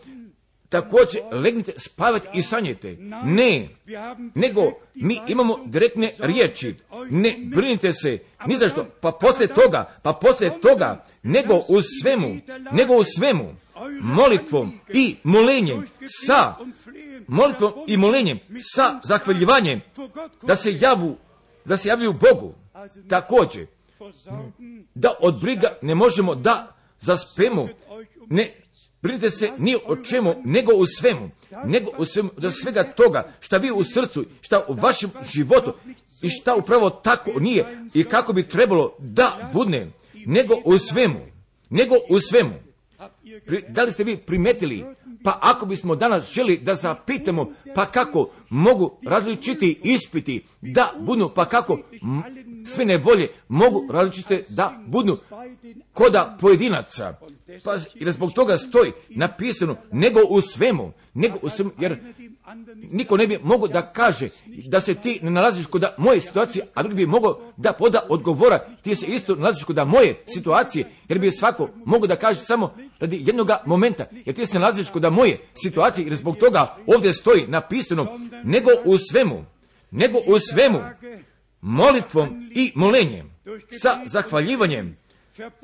[0.71, 2.97] također legnite, spavati i sanjete.
[3.25, 3.69] Ne,
[4.35, 6.75] nego mi imamo direktne riječi.
[7.11, 8.85] Ne brinite se ni za što.
[9.01, 12.37] Pa poslije toga, pa poslije toga, nego u svemu,
[12.73, 13.55] nego u svemu,
[14.01, 15.87] molitvom i molenjem
[16.27, 16.55] sa
[17.27, 18.39] molitvom i molenjem
[18.75, 19.81] sa zahvaljivanjem
[20.43, 21.17] da se javu,
[21.65, 22.55] da se javljaju Bogu.
[23.09, 23.67] Također,
[24.95, 27.69] da od briga ne možemo da zaspemo,
[28.29, 28.60] ne
[29.03, 31.31] Brinite se ni o čemu, nego u svemu.
[31.65, 35.75] Nego u svemu, da svega toga, šta vi u srcu, šta u vašem životu
[36.23, 39.91] i šta upravo tako nije i kako bi trebalo da budne,
[40.27, 41.21] nego u svemu.
[41.71, 42.55] Nego u svemu.
[43.69, 44.85] Da li ste vi primetili
[45.25, 51.45] pa ako bismo danas želi da zapitamo, pa kako mogu različiti ispiti da budu, pa
[51.45, 51.79] kako
[52.65, 55.19] sve nevolje mogu različite da budu
[55.93, 57.15] koda pojedinaca.
[57.65, 61.99] Pa, jer zbog toga stoji napisano, nego u svemu, nego svemu, jer
[62.91, 66.83] niko ne bi mogao da kaže da se ti ne nalaziš kod moje situacije, a
[66.83, 71.31] drugi bi mogao da poda odgovora, ti se isto nalaziš kod moje situacije, jer bi
[71.31, 76.07] svako mogao da kaže samo radi jednog momenta, jer ti se nalaziš kod moje situacije,
[76.07, 79.45] jer zbog toga ovdje stoji napisano, nego u svemu,
[79.91, 80.81] nego u svemu,
[81.61, 83.31] molitvom i molenjem,
[83.83, 84.97] sa zahvaljivanjem,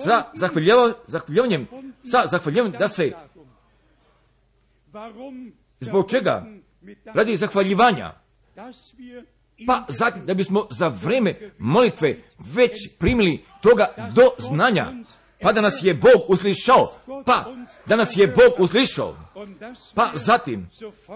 [0.05, 1.66] sa zahvaljivanjem,
[2.11, 3.12] sa zahvaljivanjem da se
[5.80, 6.47] Zbog čega?
[7.05, 8.14] Radi zahvaljivanja.
[9.66, 14.92] Pa zatim da bismo za vreme molitve već primili toga do znanja.
[15.40, 16.88] Pa da nas je Bog uslišao.
[17.26, 17.44] Pa
[17.86, 19.16] da nas je Bog uslišao.
[19.94, 20.68] Pa zatim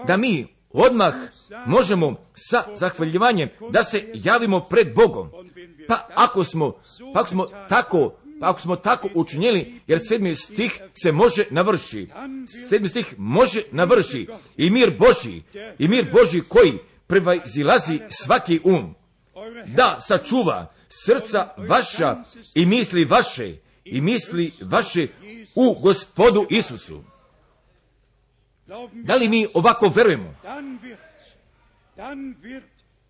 [0.07, 1.13] da mi odmah
[1.65, 5.29] možemo sa zahvaljivanjem da se javimo pred Bogom.
[5.87, 6.71] Pa ako smo,
[7.13, 12.07] pa ako smo tako pa ako smo tako učinjeli, jer sedmi stih se može navrši.
[12.69, 14.27] Sedmi stih može navrši.
[14.57, 15.41] I mir Boži,
[15.79, 16.73] i mir Boži koji
[17.07, 18.95] prevazilazi svaki um.
[19.65, 22.23] Da sačuva srca vaša
[22.55, 25.07] i misli vaše, i misli vaše
[25.55, 27.03] u gospodu Isusu.
[28.93, 30.35] Da li mi ovako verujemo?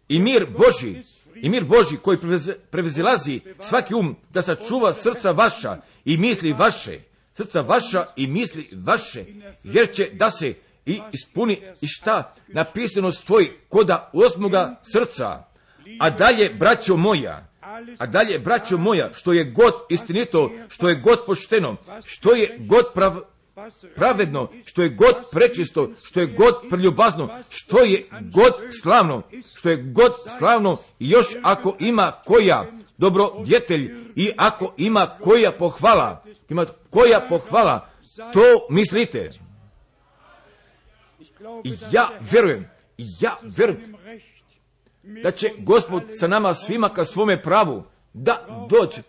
[0.07, 0.95] I mir Boži
[1.41, 2.17] i mir Boži koji
[2.71, 6.99] prevezilazi svaki um da sačuva srca vaša i misli vaše,
[7.33, 9.25] srca vaša i misli vaše,
[9.63, 10.53] jer će da se
[10.85, 12.33] i ispuni i šta?
[12.47, 15.43] Napisano stoji koda osmoga srca.
[15.99, 17.47] A dalje, braćo moja,
[17.97, 21.75] a dalje, braćo moja, što je god istinito, što je god pošteno,
[22.05, 23.21] što je god prav,
[23.95, 29.21] pravedno, što je god prečisto, što je god preljubazno, što je god slavno,
[29.55, 35.51] što je god slavno i još ako ima koja dobro djetelj i ako ima koja
[35.51, 37.89] pohvala, ima koja pohvala,
[38.33, 39.31] to mislite.
[41.91, 43.95] Ja verujem, ja verujem
[45.03, 47.83] da će gospod sa nama svima ka svome pravu
[48.13, 49.01] da dođe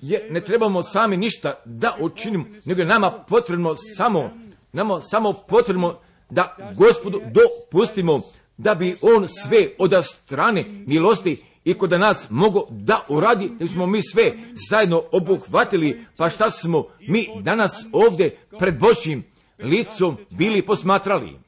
[0.00, 4.30] je ne trebamo sami ništa da učinimo, nego je nama potrebno samo,
[4.72, 5.98] nama samo potrebno
[6.30, 8.22] da gospodu dopustimo
[8.56, 13.86] da bi on sve od strane milosti i kod nas mogo da uradi, da smo
[13.86, 14.32] mi sve
[14.70, 19.24] zajedno obuhvatili, pa šta smo mi danas ovdje pred Božjim
[19.58, 21.38] licom bili posmatrali.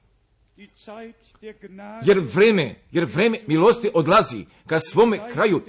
[2.05, 5.63] Jer vreme, jer vreme milosti odlazi ka svome kraju,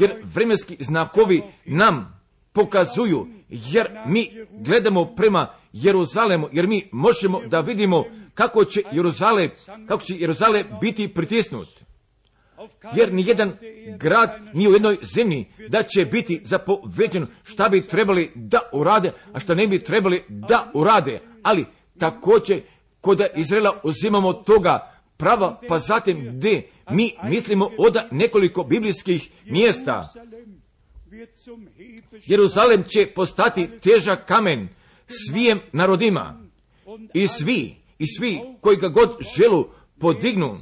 [0.00, 2.22] jer vremenski znakovi nam
[2.52, 9.50] pokazuju, jer mi gledamo prema Jeruzalemu, jer mi možemo da vidimo kako će Jeruzalem,
[9.88, 11.68] kako će Jeruzalem biti pritisnut.
[12.94, 13.52] jer ni jedan
[13.98, 19.40] grad ni u jednoj zemlji da će biti zapoveđen šta bi trebali da urade, a
[19.40, 21.20] šta ne bi trebali da urade.
[21.42, 21.64] Ali
[21.98, 22.60] također
[23.00, 30.12] kod Izraela uzimamo toga prava, pa zatim gdje mi mislimo od nekoliko biblijskih mjesta.
[32.26, 34.68] Jeruzalem će postati težak kamen
[35.06, 36.42] svijem narodima
[37.14, 39.64] i svi, i svi koji ga god želu
[39.98, 40.56] podignu,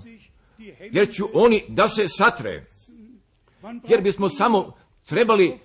[0.92, 2.66] jer ću oni da se satre,
[3.88, 4.72] jer bismo samo
[5.08, 5.58] trebali,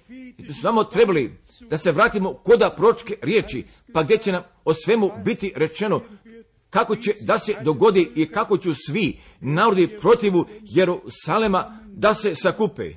[0.62, 1.34] samo trebali
[1.70, 6.02] da se vratimo koda pročke riječi, pa gdje će nam o svemu biti rečeno
[6.74, 12.92] kako će da se dogodi i kako ću svi narodi protivu Jerusalema da se sakupe.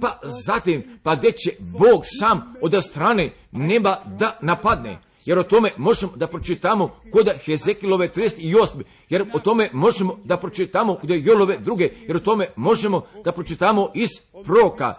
[0.00, 4.98] Pa zatim, pa gdje će Bog sam od strane neba da napadne.
[5.24, 8.82] Jer o tome možemo da pročitamo kod Hezekilove 38.
[9.08, 11.88] Jer o tome možemo da pročitamo kod Jolove druge.
[12.06, 14.08] Jer o tome možemo da pročitamo iz
[14.44, 14.94] proka.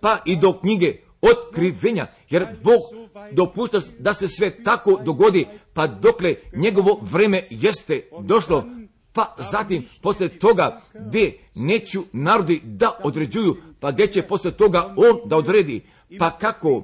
[0.00, 2.06] Pa i do knjige otkrivenja.
[2.30, 2.80] Jer Bog
[3.32, 5.46] dopušta da se sve tako dogodi.
[5.72, 8.64] Pa dokle njegovo vreme jeste došlo.
[9.12, 15.28] Pa zatim, posle toga, gdje neću narodi da određuju, pa gdje će posle toga on
[15.28, 15.80] da odredi.
[16.18, 16.82] Pa kako,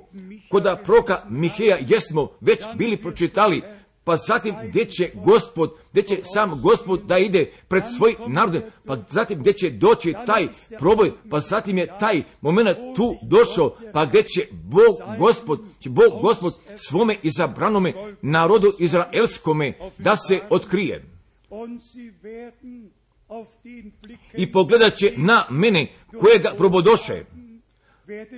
[0.51, 3.63] koda proka Miheja jesmo već bili pročitali,
[4.05, 8.97] pa zatim gdje će gospod, gdje će sam gospod da ide pred svoj narod, pa
[9.11, 10.49] zatim gdje će doći taj
[10.79, 16.23] proboj, pa zatim je taj moment tu došao, pa gdje će Bog gospod, će Bog
[16.23, 17.93] gospod svome izabranome
[18.23, 21.05] narodu izraelskome da se otkrije.
[24.37, 27.25] I pogledat će na mene kojega probodoše,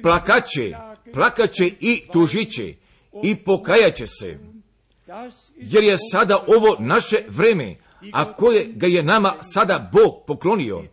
[0.02, 0.76] plakaće,
[1.12, 2.74] plakaće i tužiće
[3.22, 4.38] i pokajaće se.
[5.56, 7.76] Jer je sada ovo naše vreme,
[8.12, 10.84] a koje ga je nama sada Bog poklonio.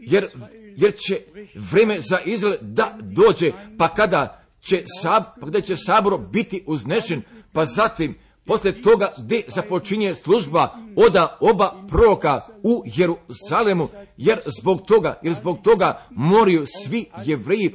[0.00, 0.28] Jer,
[0.76, 1.20] jer će
[1.54, 7.22] vreme za Izrael da dođe, pa kada će, sab, pa kada će sabor biti uznešen,
[7.52, 8.14] pa zatim
[8.46, 15.58] Poslije toga gdje započinje služba oda oba proroka u Jeruzalemu, jer zbog toga, jer zbog
[15.62, 17.74] toga moraju svi jevreji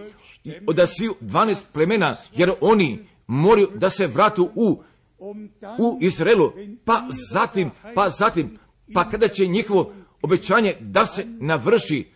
[0.68, 4.84] od sviju 12 plemena, jer oni moraju da se vratu u,
[5.80, 6.52] u Izraelu,
[6.86, 8.58] pa zatim, pa zatim,
[8.94, 12.08] pa kada će njihovo obećanje da se navrši,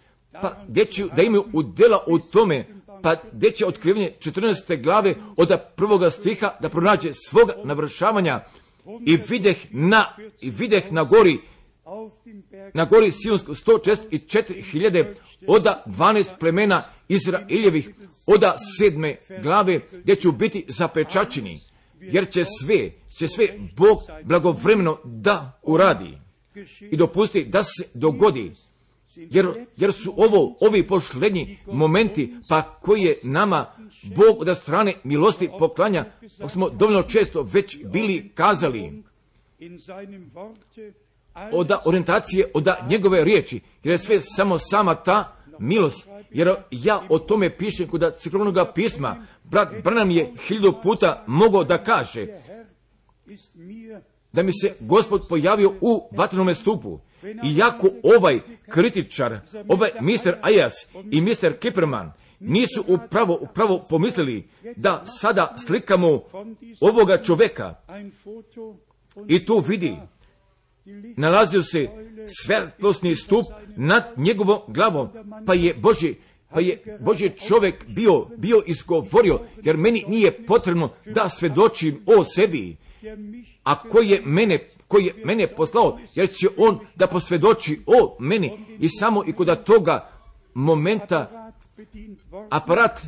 [0.42, 2.66] pa gdje će da imaju udjela u tome,
[3.02, 4.84] pa gdje će otkrivanje 14.
[4.84, 8.44] glave od prvoga stiha da pronađe svoga navršavanja
[9.06, 10.06] i videh na,
[10.42, 11.38] i videh na gori
[12.74, 15.14] na gori Sionsko 104.000
[15.48, 17.90] oda 12 plemena Izraeljevih
[18.26, 21.62] oda sedme glave gdje ću biti zapečačeni
[22.00, 26.18] jer će sve, će sve Bog blagovremeno da uradi
[26.92, 28.52] i dopusti da se dogodi.
[29.16, 33.66] Jer, jer su ovo, ovi pošlednji momenti, pa koji je nama
[34.16, 36.06] Bog da strane milosti poklanja,
[36.40, 39.04] pa smo dovoljno često već bili kazali.
[41.52, 47.20] Od orientacije, od njegove riječi, jer je sve samo sama ta milost, jer ja o
[47.20, 52.28] tome pišem kod crkvenog pisma, brat Branham je hiljadu puta mogao da kaže
[54.34, 57.00] da mi se gospod pojavio u vatrenome stupu,
[57.44, 58.40] iako ovaj
[58.70, 60.74] kritičar, ovaj mister Ajas
[61.12, 66.22] i mister Kiperman nisu upravo, upravo pomislili da sada slikamo
[66.82, 67.76] ovoga čoveka
[69.28, 69.98] i tu vidi
[71.18, 71.90] nalazio se
[72.44, 75.10] svetlosni stup nad njegovom glavom,
[75.46, 76.16] pa je Boži
[76.50, 82.78] pa je Boži čovjek bio, bio izgovorio, jer meni nije potrebno da svedočim o sebi,
[83.64, 88.52] a koji je mene, koji je mene poslao, jer će on da posvjedoči o meni.
[88.80, 90.10] I samo i kod toga
[90.54, 91.52] momenta
[92.50, 93.02] aparat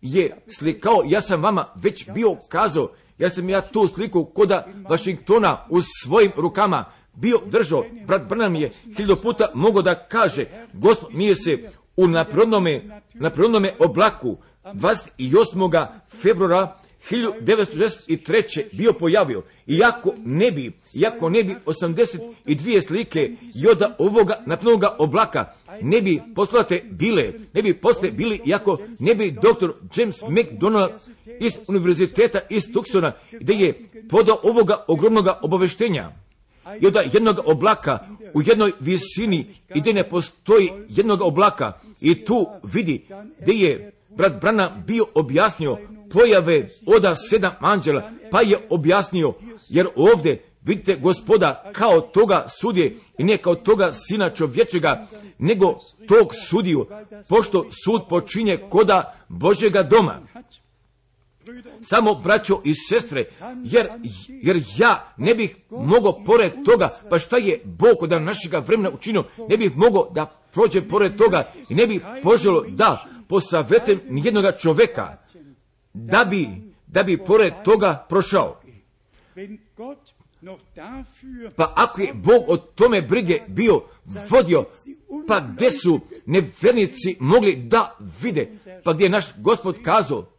[0.00, 5.66] je slikao, ja sam vama već bio kazao, ja sam ja tu sliku koda Washingtona
[5.70, 6.84] u svojim rukama
[7.16, 11.58] bio držao, brat Brnam je hiljadu puta mogao da kaže, gospod mi je se
[11.96, 15.86] u naprirodnome, naprirodnome oblaku 28.
[16.22, 16.78] februara
[17.10, 18.64] 1963.
[18.72, 19.42] bio pojavio.
[19.66, 25.44] Iako ne bi, iako ne bi 82 slike i od ovoga napnoga oblaka
[25.82, 30.90] ne bi poslate bile, ne bi posle bili, iako ne bi doktor James McDonald
[31.40, 36.12] iz univerziteta iz Tucsona, gdje je podao ovoga ogromnoga obaveštenja
[36.86, 37.98] od jednog oblaka
[38.34, 43.06] u jednoj visini i gdje ne postoji jednog oblaka i tu vidi
[43.40, 45.78] gdje je brat Brana bio objasnio
[46.12, 49.34] pojave oda sedam anđela, pa je objasnio,
[49.68, 55.06] jer ovdje Vidite gospoda kao toga sudje i ne kao toga sina čovječega,
[55.38, 56.86] nego tog sudiju,
[57.28, 60.22] pošto sud počinje koda Božega doma.
[61.80, 63.24] Samo braćo i sestre,
[63.64, 63.88] jer,
[64.28, 69.24] jer ja ne bih mogao pored toga, pa šta je Bog od našega vremena učinio,
[69.48, 75.16] ne bih mogao da prođe pored toga i ne bih poželo da posavetem nijednoga čoveka
[75.94, 76.48] da bi,
[76.86, 78.60] da bi pored toga prošao.
[81.56, 83.82] Pa ako je Bog od tome brige bio
[84.30, 84.64] vodio,
[85.28, 90.35] pa gdje su nevernici mogli da vide, pa gdje je naš gospod kazao,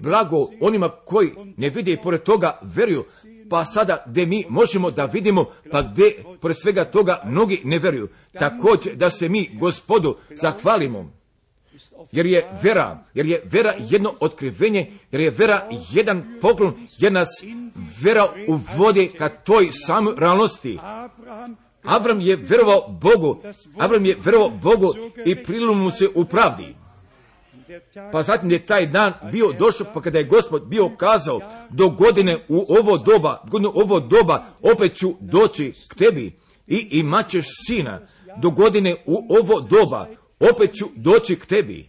[0.00, 3.04] blago onima koji ne vide i pored toga veruju,
[3.50, 8.08] pa sada gdje mi možemo da vidimo, pa gdje pored svega toga mnogi ne veruju.
[8.32, 11.12] Također da se mi gospodu zahvalimo.
[12.12, 17.28] Jer je vera, jer je vera jedno otkrivenje, jer je vera jedan poklon, jer nas
[18.02, 20.78] vera uvodi ka toj samoj realnosti.
[21.82, 23.42] Avram je verovao Bogu,
[23.78, 24.94] Avram je verovao Bogu
[25.26, 26.74] i prilu mu se u pravdi.
[28.12, 31.40] Pa zatim je taj dan bio došao, pa kada je gospod bio kazao,
[31.70, 36.88] do godine u ovo doba, godine u ovo doba, opet ću doći k tebi i
[36.90, 38.00] imat ćeš sina.
[38.42, 40.08] Do godine u ovo doba,
[40.40, 41.88] opet ću doći k tebi.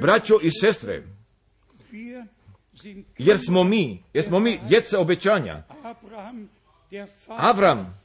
[0.00, 1.02] Braćo i sestre,
[3.18, 5.62] jer smo mi, jer smo mi djeca obećanja.
[7.28, 8.02] Avram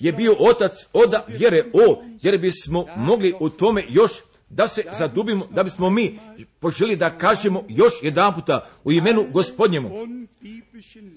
[0.00, 4.12] je bio otac oda vjere o, jer bismo mogli u tome još
[4.50, 6.18] da se zadubimo, da bismo mi
[6.60, 9.90] poželi da kažemo još jedan puta u imenu gospodnjemu,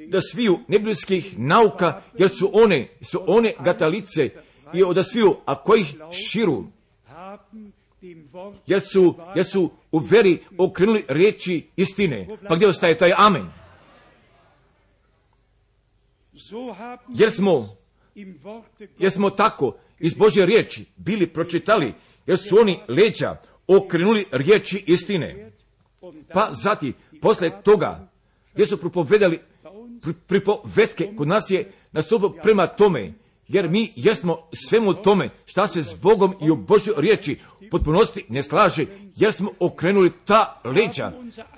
[0.07, 4.29] da sviju nebljskih nauka, jer su one, su one gatalice
[4.73, 6.63] i od sviju, a kojih širu,
[8.67, 12.27] jer su, jer su u veri okrenuli riječi istine.
[12.47, 13.47] Pa gdje ostaje taj amen?
[17.07, 17.77] Jer smo,
[18.99, 21.93] jer smo tako iz Božje riječi bili pročitali
[22.25, 23.35] jer su oni leđa
[23.67, 25.51] okrenuli riječi istine.
[26.33, 28.07] Pa zati, posle toga,
[28.53, 29.39] gdje su propovedali
[30.27, 33.13] pripovetke, kod nas je nastupio prema tome,
[33.47, 37.39] jer mi jesmo svemu tome šta se s Bogom i u Božoj riječi
[37.71, 41.11] potpunosti ne slaže, jer smo okrenuli ta leđa,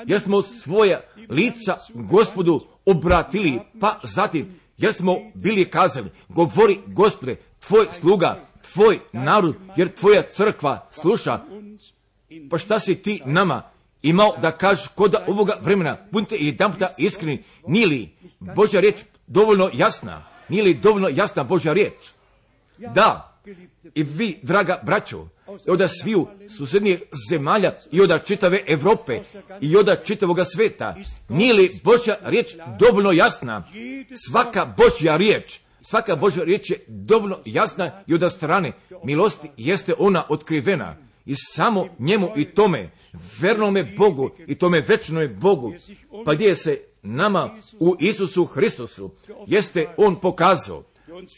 [0.05, 7.88] jer smo svoja lica gospodu obratili, pa zatim, jer smo bili kazali, govori gospode, tvoj
[7.91, 11.39] sluga, tvoj narod, jer tvoja crkva sluša.
[12.49, 13.61] Pa šta si ti nama
[14.01, 18.09] imao da kažeš kod ovoga vremena, budite i jedan iskreni, nije li
[18.39, 18.95] Božja riječ
[19.28, 20.26] dovoljno jasna?
[20.49, 21.93] Nije li dovoljno jasna Božja riječ?
[22.78, 23.39] Da,
[23.95, 25.28] i vi, draga braćo,
[25.67, 26.99] od sviju susjednijih
[27.30, 29.19] zemalja i od čitave Europe
[29.61, 30.95] i od čitavoga sveta,
[31.30, 33.67] nije li Božja riječ dovoljno jasna?
[34.30, 38.72] Svaka Božja riječ Svaka Božja riječ je dovoljno jasna i od strane.
[39.04, 40.96] Milosti jeste ona otkrivena.
[41.26, 42.92] I samo njemu i tome,
[43.40, 45.74] vernome Bogu i tome večnome Bogu,
[46.26, 49.12] pa gdje se nama u Isusu Hristosu.
[49.48, 50.84] Jeste on pokazao,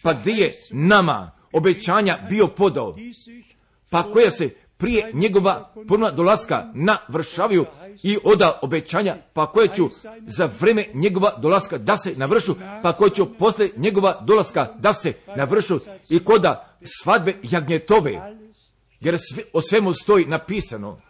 [0.04, 2.96] pa gdje je nama obećanja bio podao,
[3.90, 7.66] pa koja se prije njegova puna dolaska na Vršaviju
[8.04, 9.90] i oda obećanja, pa koje ću
[10.28, 15.14] za vreme njegova dolaska da se navršu, pa koje ću posle njegova dolaska da se
[15.36, 15.80] navršu
[16.10, 18.38] i koda svadbe jagnjetove,
[19.00, 21.02] jer sve, o svemu stoji napisano.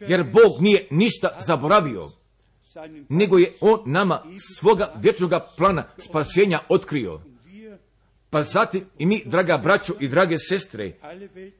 [0.00, 2.10] Jer Bog nije ništa zaboravio,
[3.08, 4.22] nego je On nama
[4.58, 7.20] svoga vječnog plana spasenja otkrio.
[8.30, 10.92] Pa zatim i mi, draga braćo i drage sestre,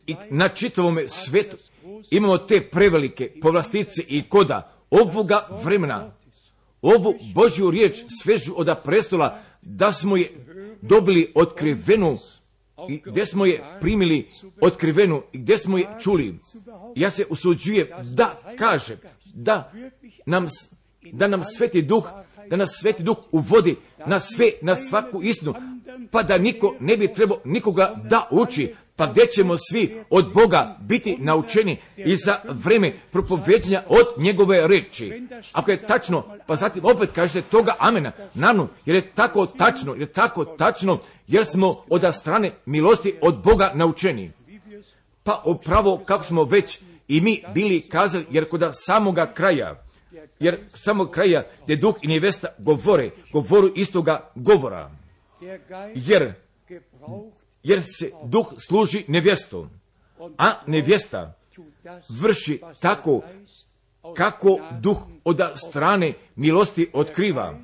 [0.06, 1.56] i na čitavome svetu
[2.10, 6.12] imamo te prevelike povlastice i koda ovoga vremena,
[6.82, 10.30] ovu Božju riječ svežu od prestola, da smo je
[10.82, 12.18] dobili otkrivenu
[12.88, 14.28] i gdje smo je primili
[14.60, 16.38] otkrivenu i gdje smo je čuli.
[16.96, 18.96] Ja se usuđujem da kaže
[19.34, 19.72] da
[20.26, 20.46] nam,
[21.12, 22.04] da nam sveti duh
[22.50, 23.76] da nas sveti duh uvodi
[24.06, 25.54] na sve, na svaku istinu,
[26.10, 30.76] pa da niko ne bi trebao nikoga da uči, pa gdje ćemo svi od Boga
[30.80, 35.22] biti naučeni i za vreme propoveđenja od njegove reči.
[35.52, 40.00] Ako je tačno, pa zatim opet kažete toga amena, naravno, jer je tako tačno, jer
[40.00, 44.32] je tako tačno, jer smo od strane milosti od Boga naučeni.
[45.22, 49.82] Pa upravo kako smo već i mi bili kazali, jer kod samoga kraja,
[50.40, 54.99] jer samo kraja gdje duh i nevesta govore, govoru istoga govora.
[55.94, 56.32] Jer,
[57.62, 59.70] jer se duh služi nevjestom,
[60.38, 61.34] a nevjesta
[62.08, 63.22] vrši tako
[64.16, 67.58] kako duh od strane milosti otkriva.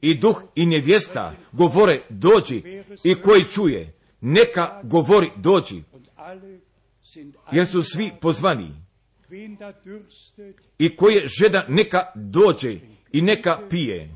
[0.00, 5.82] i duh i nevjesta govore dođi i koji čuje, neka govori dođi,
[7.52, 8.72] jer su svi pozvani.
[10.78, 12.78] I koje žeda neka dođe
[13.12, 14.15] i neka pije.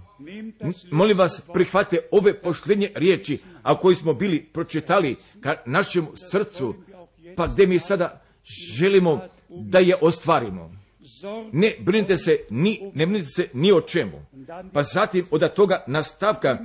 [0.91, 6.75] Molim vas, prihvate ove pošljenje riječi, a koji smo bili pročitali ka našem srcu,
[7.37, 8.23] pa gdje mi sada
[8.79, 10.81] želimo da je ostvarimo.
[11.53, 14.27] Ne brinite se ni, ne brinite se ni o čemu.
[14.73, 16.59] Pa zatim od toga nastavka,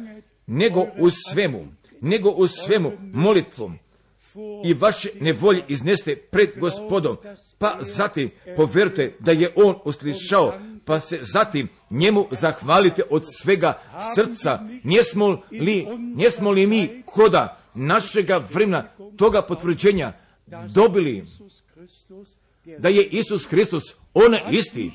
[0.48, 1.68] nego u svemu,
[2.02, 3.80] nego u svemu molitvom
[4.66, 7.18] i vaše nevolje izneste pred gospodom,
[7.58, 10.54] pa zatim povjerujte da je on uslišao,
[10.86, 13.82] pa se zatim njemu zahvalite od svega
[14.16, 14.60] srca.
[14.84, 18.84] Njesmo li, njesmo li mi koda našega vremena
[19.18, 20.14] toga potvrđenja
[20.68, 21.26] dobili
[22.78, 23.84] da je Isus Hristos
[24.14, 24.92] on isti.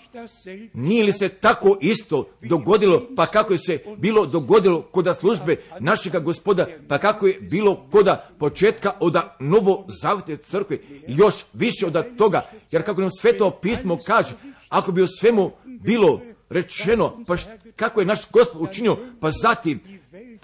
[0.74, 6.18] Nije li se tako isto dogodilo, pa kako je se bilo dogodilo koda službe našega
[6.18, 12.50] gospoda, pa kako je bilo koda početka od novo zavite crkve, još više od toga,
[12.70, 14.34] jer kako nam sveto pismo kaže,
[14.68, 15.50] ako bi u svemu
[15.85, 17.36] bilo rečeno, pa
[17.77, 19.81] kako je naš gospod učinio, pa zatim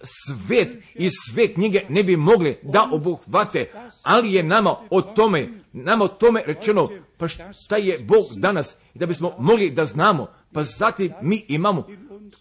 [0.02, 3.70] svet i sve knjige ne bi mogli da obuhvate,
[4.02, 9.06] ali je nama o tome, nama o tome rečeno, pa šta je Bog danas da
[9.06, 11.86] bismo mogli da znamo, pa zatim mi imamo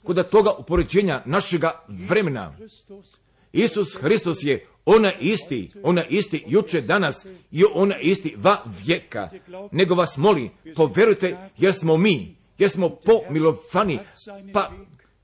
[0.03, 2.57] kod toga upoređenja našega vremena.
[3.53, 9.29] Isus Hristos je ona isti, ona isti juče danas i ona isti va vijeka.
[9.71, 13.99] Nego vas moli, poverujte jer smo mi, jer smo pomilofani,
[14.53, 14.71] pa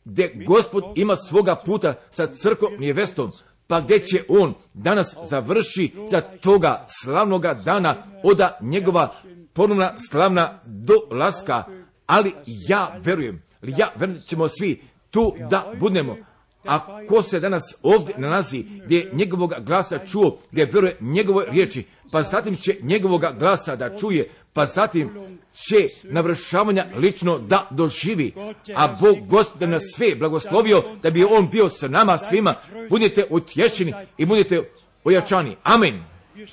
[0.05, 3.31] gdje gospod ima svoga puta sa crkom nevestom,
[3.67, 9.15] pa gdje će on danas završi za toga slavnoga dana oda njegova
[9.53, 11.63] ponovna slavna dolaska,
[12.05, 12.33] ali
[12.67, 16.30] ja verujem, ja verujem ćemo svi tu da budemo.
[16.65, 22.23] A ko se danas ovdje nalazi gdje njegovog glasa čuo, gdje veruje njegovoj riječi, pa
[22.23, 25.09] zatim će njegovoga glasa da čuje, pa zatim
[25.53, 28.33] će navršavanja lično da doživi,
[28.75, 32.55] a Bog gospod nas sve blagoslovio da bi on bio sa nama svima,
[32.89, 34.69] budite utješeni i budite
[35.03, 35.55] ojačani.
[35.63, 36.03] Amen.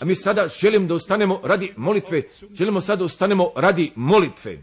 [0.00, 2.22] A mi sada želim da ustanemo radi molitve,
[2.52, 4.58] želimo sada da ustanemo radi molitve.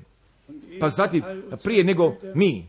[0.80, 1.24] Pa zatim,
[1.64, 2.68] prije nego mi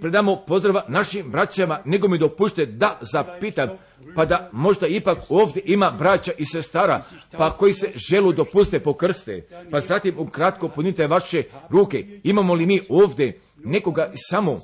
[0.00, 3.68] predamo pozdrava našim braćama, nego mi dopušte da zapitam,
[4.14, 7.02] pa da možda ipak ovdje ima braća i sestara,
[7.32, 12.20] pa koji se želu dopuste pokrste, pa zatim ukratko punite vaše ruke.
[12.24, 14.60] Imamo li mi ovdje nekoga samo?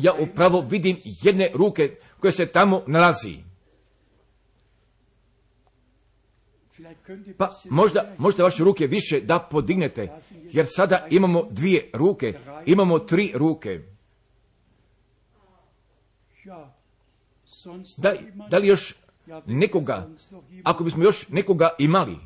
[0.00, 3.47] Ja upravo vidim jedne ruke koje se tamo nalazi.
[7.36, 10.08] Pa možda, možda vaše ruke više da podignete,
[10.52, 12.34] jer sada imamo dvije ruke,
[12.66, 13.80] imamo tri ruke.
[17.96, 18.14] Da,
[18.50, 18.94] da li još
[19.46, 20.08] nekoga,
[20.62, 22.16] ako bismo još nekoga imali,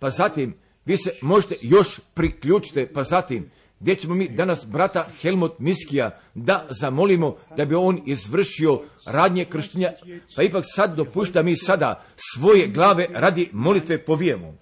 [0.00, 0.54] pa zatim
[0.84, 3.50] vi se možete još priključiti, pa zatim
[3.82, 9.92] gdje ćemo mi danas brata Helmut Miskija da zamolimo da bi on izvršio radnje krštenja,
[10.36, 12.04] pa ipak sad dopušta mi sada
[12.34, 14.54] svoje glave radi molitve povijemo.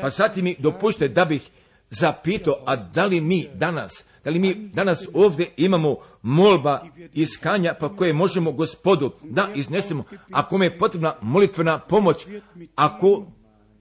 [0.00, 1.50] Pa zatim mi dopušte da bih
[1.90, 7.96] zapitao, a da li mi danas, da li mi danas ovdje imamo molba iskanja pa
[7.96, 12.26] koje možemo gospodu da iznesemo, ako me je potrebna molitvena pomoć,
[12.74, 13.26] ako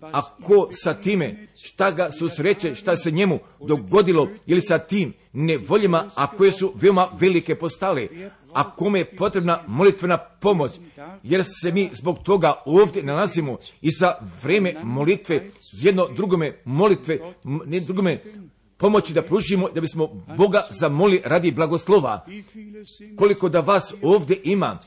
[0.02, 1.48] ako sa time?
[1.62, 4.30] Šta ga susreće, šta se njemu dogodilo?
[4.46, 8.08] Ili sa tim nevoljima, a koje su veoma velike postale,
[8.54, 10.72] a kome je potrebna molitvena pomoć,
[11.24, 14.14] jer se mi zbog toga ovdje nalazimo i za
[14.44, 18.24] vreme molitve, jedno drugome molitve, ne drugome
[18.78, 22.26] pomoći da pružimo, da bismo Boga zamoli radi blagoslova.
[23.18, 24.80] Koliko da vas ovdje ima,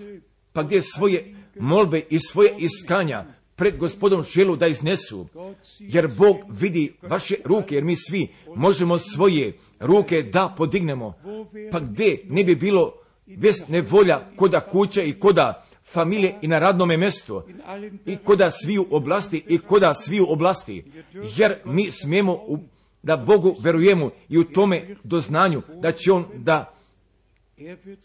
[0.52, 3.24] pa gdje svoje molbe i svoje iskanja
[3.56, 5.26] pred gospodom želu da iznesu,
[5.78, 11.14] jer Bog vidi vaše ruke, jer mi svi možemo svoje ruke da podignemo.
[11.70, 12.92] Pa gdje ne bi bilo
[13.26, 17.42] bez nevolja koda kuća i koda familije i na radnome mjestu
[18.06, 20.84] i koda sviju oblasti i koda sviju oblasti,
[21.36, 22.40] jer mi smijemo
[23.02, 26.74] da Bogu verujemo i u tome doznanju da će On da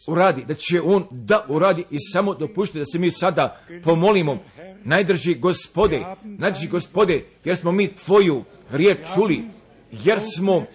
[0.07, 4.37] uradi, da će on da uradi i samo dopušte da se mi sada pomolimo.
[4.83, 9.43] Najdrži gospode, najdrži gospode, jer smo mi tvoju riječ čuli,
[9.91, 10.65] jer smo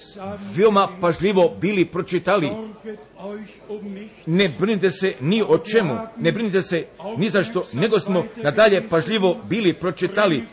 [0.56, 2.51] veoma pažljivo bili pročitali.
[4.26, 6.86] Ne brinite se ni o čemu, ne brinite se
[7.16, 10.44] ni za što, nego smo nadalje pažljivo bili pročitali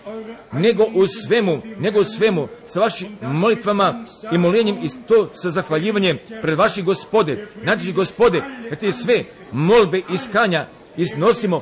[0.51, 6.17] nego u svemu, nego u svemu, sa vašim molitvama i molenjem i to sa zahvaljivanjem
[6.41, 10.65] pred vašim gospode, nadži gospode, da ti sve molbe iskanja
[10.97, 11.61] iznosimo,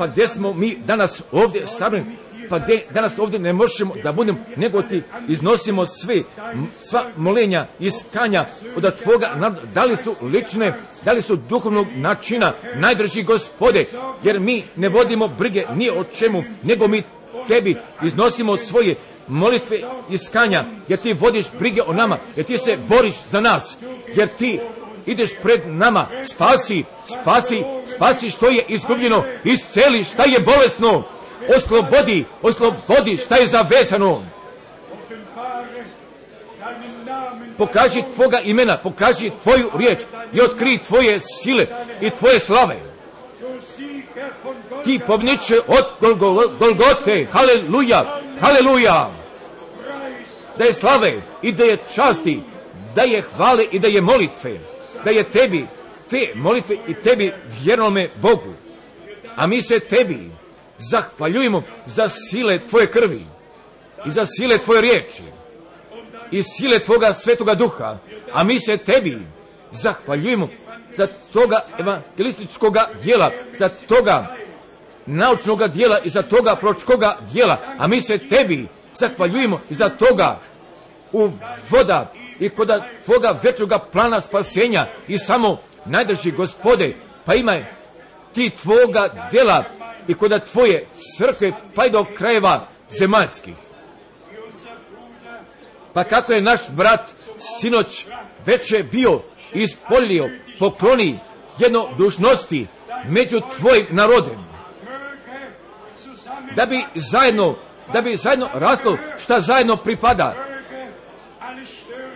[0.00, 2.16] pa gdje smo mi danas ovdje sabrani,
[2.48, 6.22] pa gdje danas ovdje ne možemo da budemo, nego ti iznosimo sve,
[6.72, 8.46] sva molenja, iskanja
[8.76, 10.74] od tvoga, da li su lične,
[11.04, 13.84] da li su duhovnog načina, najdrži gospode,
[14.22, 17.02] jer mi ne vodimo brige ni o čemu, nego mi
[17.48, 18.94] tebi iznosimo svoje
[19.28, 19.78] molitve
[20.10, 23.76] iskanja, jer ti vodiš brige o nama, jer ti se boriš za nas,
[24.14, 24.60] jer ti
[25.06, 27.64] ideš pred nama, spasi, spasi,
[27.94, 31.02] spasi što je izgubljeno, isceli šta je bolesno,
[31.56, 34.22] oslobodi, oslobodi šta je zavezano.
[37.58, 40.02] Pokaži tvoga imena, pokaži tvoju riječ
[40.32, 41.66] i otkri tvoje sile
[42.00, 42.76] i tvoje slave.
[44.84, 45.84] Ti pobniče od
[46.58, 49.10] Golgote, haleluja, haleluja.
[50.58, 51.12] Da je slave
[51.42, 52.42] i da je časti,
[52.94, 54.58] da je hvale i da je molitve,
[55.04, 55.66] da je tebi,
[56.10, 58.54] te molitve i tebi vjernome Bogu.
[59.36, 60.30] A mi se tebi
[60.78, 63.26] zahvaljujemo za sile tvoje krvi
[64.06, 65.22] i za sile tvoje riječi
[66.30, 67.98] i sile tvoga svetoga duha,
[68.32, 69.18] a mi se tebi
[69.70, 70.48] zahvaljujemo
[70.92, 74.36] za toga evangelističkoga dijela, za toga
[75.06, 80.40] naučnoga dijela i za toga pročkoga dijela, a mi se tebi zahvaljujemo i za toga
[81.12, 81.30] u
[81.70, 86.94] voda i kod tvoga večnoga plana spasenja i samo najdrži gospode,
[87.24, 87.64] pa imaj
[88.34, 89.64] ti tvoga djela
[90.08, 90.86] i kod tvoje
[91.16, 92.68] crkve pa i do krajeva
[92.98, 93.54] zemaljskih.
[95.92, 98.06] Pa kako je naš brat sinoć
[98.46, 99.22] veče bio
[99.52, 101.18] ispolio, pokloni
[101.58, 102.66] jedno dužnosti
[103.08, 104.50] među tvojim narodem.
[106.56, 107.56] Da bi zajedno,
[107.92, 110.49] da bi zajedno raslo šta zajedno pripada.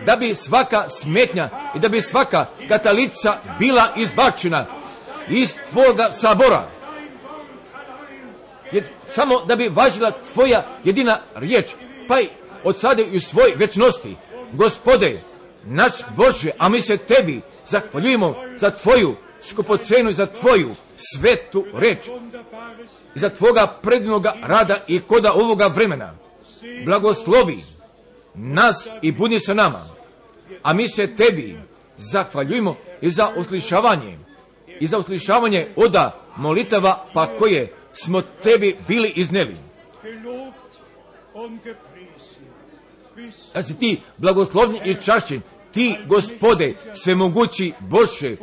[0.05, 4.65] Da bi svaka smetnja i da bi svaka katalica bila izbačena
[5.29, 6.75] iz tvoga sabora
[8.71, 11.65] jer samo da bi važila tvoja jedina riječ,
[12.07, 12.27] pa i
[12.63, 14.15] od sada i u svoj večnosti.
[14.53, 15.19] Gospode,
[15.63, 22.07] naš Bože, a mi se tebi zahvaljujemo za tvoju skupocenu i za tvoju svetu reč
[23.15, 26.13] i za tvoga predivnoga rada i koda ovoga vremena.
[26.85, 27.63] Blagoslovi
[28.33, 29.85] nas i budi sa nama,
[30.61, 31.59] a mi se tebi
[31.97, 34.17] zahvaljujemo i za uslišavanje
[34.79, 39.57] i za uslišavanje oda molitava pa koje smo tebi bili izneli.
[43.53, 45.41] Da si ti blagoslovni i čašćen,
[45.71, 48.35] ti gospode, svemogući Bože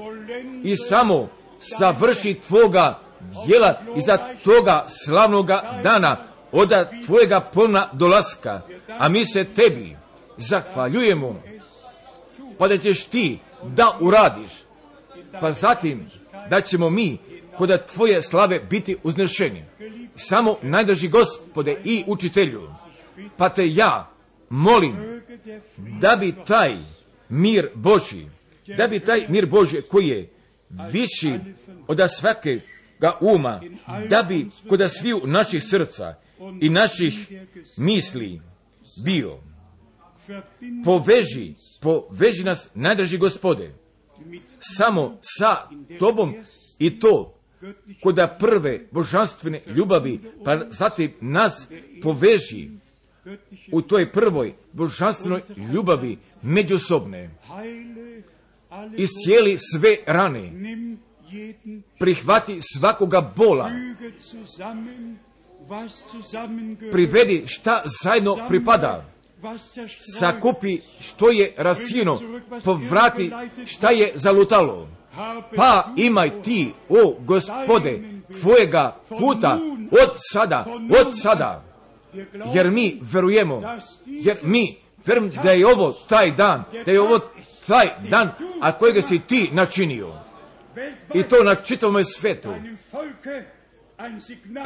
[0.65, 2.99] i samo savrši tvoga
[3.47, 6.17] djela i za toga slavnoga dana
[6.53, 8.61] oda tvojega polna dolaska,
[8.99, 9.97] a mi se tebi
[10.37, 11.43] zahvaljujemo,
[12.63, 14.51] pa da ćeš ti da uradiš,
[15.41, 16.07] pa zatim
[16.51, 17.19] da ćemo mi
[17.59, 19.65] kod tvoje slave biti uznešeni.
[20.17, 22.71] Samo najdrži gospode i učitelju,
[23.37, 24.11] pa te ja
[24.49, 25.23] molim
[25.77, 26.77] da bi taj
[27.29, 28.27] mir Boži,
[28.77, 30.31] da bi taj mir Boži koji je
[30.93, 31.39] viši
[31.87, 33.61] od svakega uma,
[34.09, 36.15] da bi kod sviju naših srca
[36.61, 37.33] i naših
[37.77, 38.41] misli
[39.05, 39.52] bio.
[40.85, 43.75] Poveži, poveži nas najdrži gospode,
[44.61, 45.69] samo sa
[45.99, 46.35] tobom
[46.79, 47.35] i to
[48.03, 51.69] kod prve božanstvene ljubavi, pa zatim nas
[52.03, 52.71] poveži
[53.73, 55.43] u toj prvoj božanstvenoj
[55.73, 57.31] ljubavi međusobne.
[58.97, 60.53] Iscijeli sve rane,
[61.99, 63.71] prihvati svakoga bola,
[66.93, 69.12] privedi šta zajedno pripada,
[70.19, 72.19] sakupi što je rasijeno,
[72.65, 73.31] povrati
[73.67, 74.89] šta je zalutalo.
[75.57, 78.03] Pa imaj ti, o gospode,
[78.41, 79.59] tvojega puta
[79.91, 80.65] od sada,
[81.01, 81.65] od sada,
[82.55, 83.63] jer mi verujemo,
[84.07, 87.21] jer mi verujemo da je ovo taj dan, da je ovo
[87.67, 90.15] taj dan, a kojega si ti načinio.
[91.15, 92.55] I to na čitavom svetu.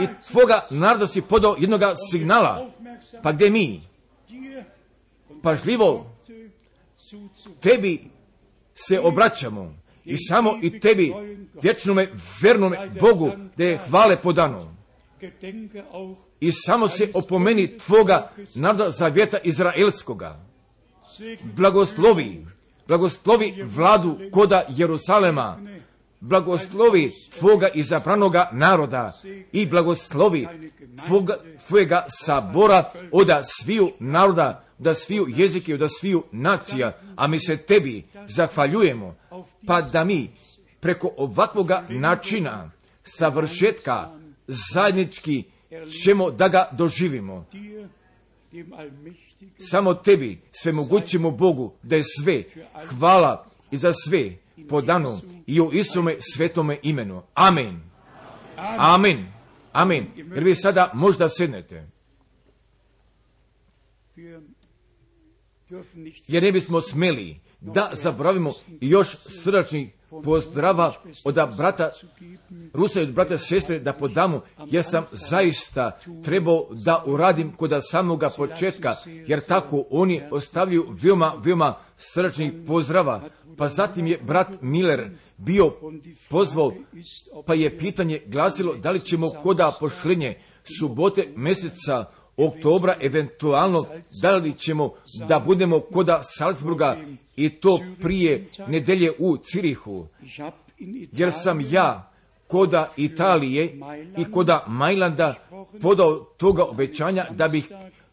[0.00, 1.80] I tvoga naroda si podao jednog
[2.10, 2.70] signala,
[3.22, 3.80] pa gdje mi
[5.46, 6.06] pažljivo
[7.60, 8.00] tebi
[8.74, 9.74] se obraćamo
[10.04, 11.14] i samo i tebi,
[11.62, 12.08] vječnome,
[12.42, 14.74] vernome Bogu, da je hvale podano.
[16.40, 20.40] I samo se opomeni tvoga naroda zavjeta Izraelskoga.
[21.42, 22.46] Blagoslovi,
[22.88, 25.60] blagoslovi vladu koda Jerusalema,
[26.20, 29.12] blagoslovi tvoga izabranoga naroda
[29.52, 30.48] i blagoslovi
[31.06, 31.36] tvoga,
[31.66, 38.04] tvojega sabora oda sviju naroda, da sviju jezike, od sviju nacija, a mi se tebi
[38.28, 39.16] zahvaljujemo,
[39.66, 40.30] pa da mi
[40.80, 42.70] preko ovakvoga načina
[43.04, 44.10] savršetka
[44.46, 45.44] zajednički
[46.04, 47.46] ćemo da ga doživimo.
[49.58, 52.42] Samo tebi, svemogućimo Bogu, da je sve
[52.98, 54.36] hvala i za sve
[54.68, 57.22] podano i u Isume svetome imenu.
[57.34, 57.80] Amen.
[58.78, 59.26] Amen.
[59.72, 60.06] Amen.
[60.16, 61.86] Jer vi sada možda sednete.
[66.28, 69.92] Jer ne bismo smeli da zabravimo još srdačni
[70.24, 70.94] pozdrava
[71.24, 71.90] od brata
[72.72, 78.30] Rusa i od brata sestre da podamo, jer sam zaista trebao da uradim kod samoga
[78.30, 83.28] početka, jer tako oni ostavljaju veoma, veoma srdačnih pozdrava.
[83.56, 85.72] Pa zatim je brat Miller bio
[86.28, 86.72] pozvao,
[87.46, 90.40] pa je pitanje glasilo da li ćemo koda pošlenje
[90.78, 92.04] subote mjeseca
[92.36, 93.86] oktobra, eventualno
[94.22, 94.92] da li ćemo
[95.28, 96.96] da budemo koda Salzburga
[97.36, 100.06] i to prije nedelje u Cirihu,
[101.12, 102.12] jer sam ja
[102.46, 103.78] koda Italije
[104.18, 105.34] i koda Majlanda
[105.82, 107.72] podao toga obećanja da bih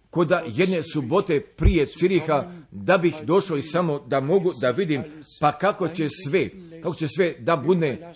[0.09, 5.03] koda jedne subote prije Ciriha da bih došao i samo da mogu da vidim
[5.39, 6.49] pa kako će sve,
[6.83, 8.13] kako će sve da bude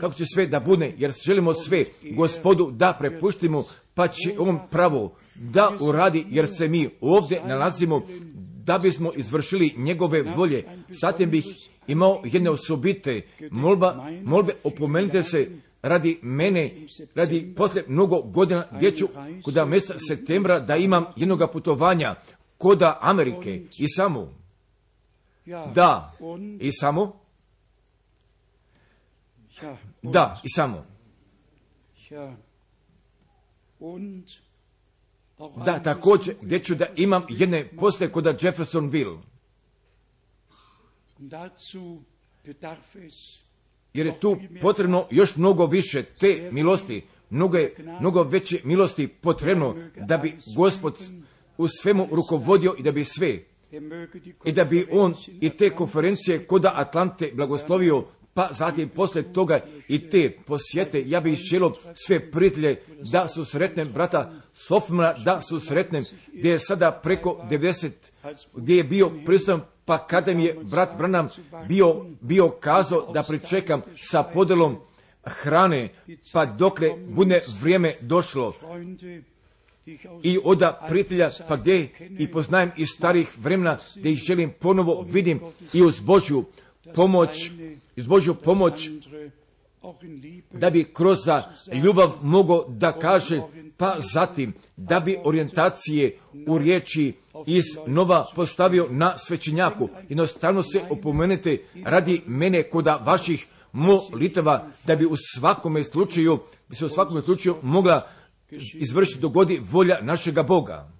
[0.00, 1.84] kako će sve da bude, jer želimo sve
[2.16, 3.64] gospodu da prepuštimo,
[3.96, 8.02] pa će on pravo da uradi, jer se mi ovdje nalazimo
[8.64, 10.64] da bismo izvršili njegove volje.
[10.88, 11.44] Zatim bih
[11.86, 15.50] imao jedne osobite molba, molbe, opomenite se
[15.82, 16.74] radi mene,
[17.14, 19.08] radi posle mnogo godina gdje ću
[19.44, 22.14] kod mjeseca septembra da imam jednoga putovanja
[22.58, 24.34] koda Amerike i samo.
[25.74, 26.12] Da,
[26.60, 27.20] i samo.
[30.02, 30.84] Da, i samo.
[35.64, 39.18] Da, također, gdje ću da imam jedne posle kod Jeffersonville.
[43.94, 49.74] Jer je tu potrebno još mnogo više te milosti, mnogo, je, mnogo veće milosti potrebno
[49.96, 51.02] da bi gospod
[51.58, 53.38] u svemu rukovodio i da bi sve
[54.44, 58.04] i da bi on i te konferencije koda Atlante blagoslovio
[58.36, 62.82] pa zatim posle toga i te posjete, ja bih želio sve prijatelje
[63.12, 67.90] da su sretnem brata Sofmana, da su sretnem, gdje je sada preko 90,
[68.54, 71.28] gdje je bio prisutan, pa kada mi je brat Branham
[71.68, 74.76] bio, bio kazao da pričekam sa podelom
[75.24, 75.88] hrane,
[76.32, 78.54] pa dokle bude vrijeme došlo.
[80.22, 81.88] I oda prijatelja, pa gdje
[82.18, 85.40] i poznajem iz starih vremena, gdje ih želim ponovo vidim
[85.72, 86.44] i uz Božju
[86.94, 87.50] pomoć,
[87.96, 88.90] iz Božju pomoć,
[90.52, 91.18] da bi kroz
[91.84, 93.40] ljubav mogo da kaže,
[93.76, 96.18] pa zatim da bi orijentacije
[96.48, 97.12] u riječi
[97.46, 99.88] iz Nova postavio na svećenjaku.
[100.08, 106.38] Jednostavno se opomenete radi mene koda vaših molitava da bi u svakome slučaju,
[106.68, 108.08] bi se u svakome slučaju mogla
[108.74, 110.95] izvršiti dogodi volja našega Boga.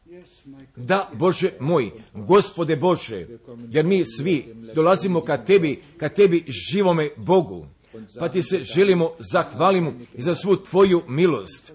[0.77, 3.27] Da, Bože moj, gospode Bože,
[3.71, 7.67] jer mi svi dolazimo ka tebi, ka tebi živome Bogu,
[8.19, 11.73] pa ti se želimo zahvalimo i za svu tvoju milost,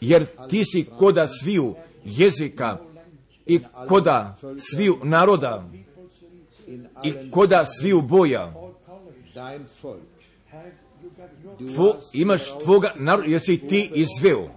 [0.00, 1.74] jer ti si koda sviju
[2.04, 2.78] jezika
[3.46, 5.70] i koda sviju naroda
[7.04, 8.54] i koda sviju boja.
[11.74, 14.48] Tvo, imaš tvoga naroda, jesi ti izveo,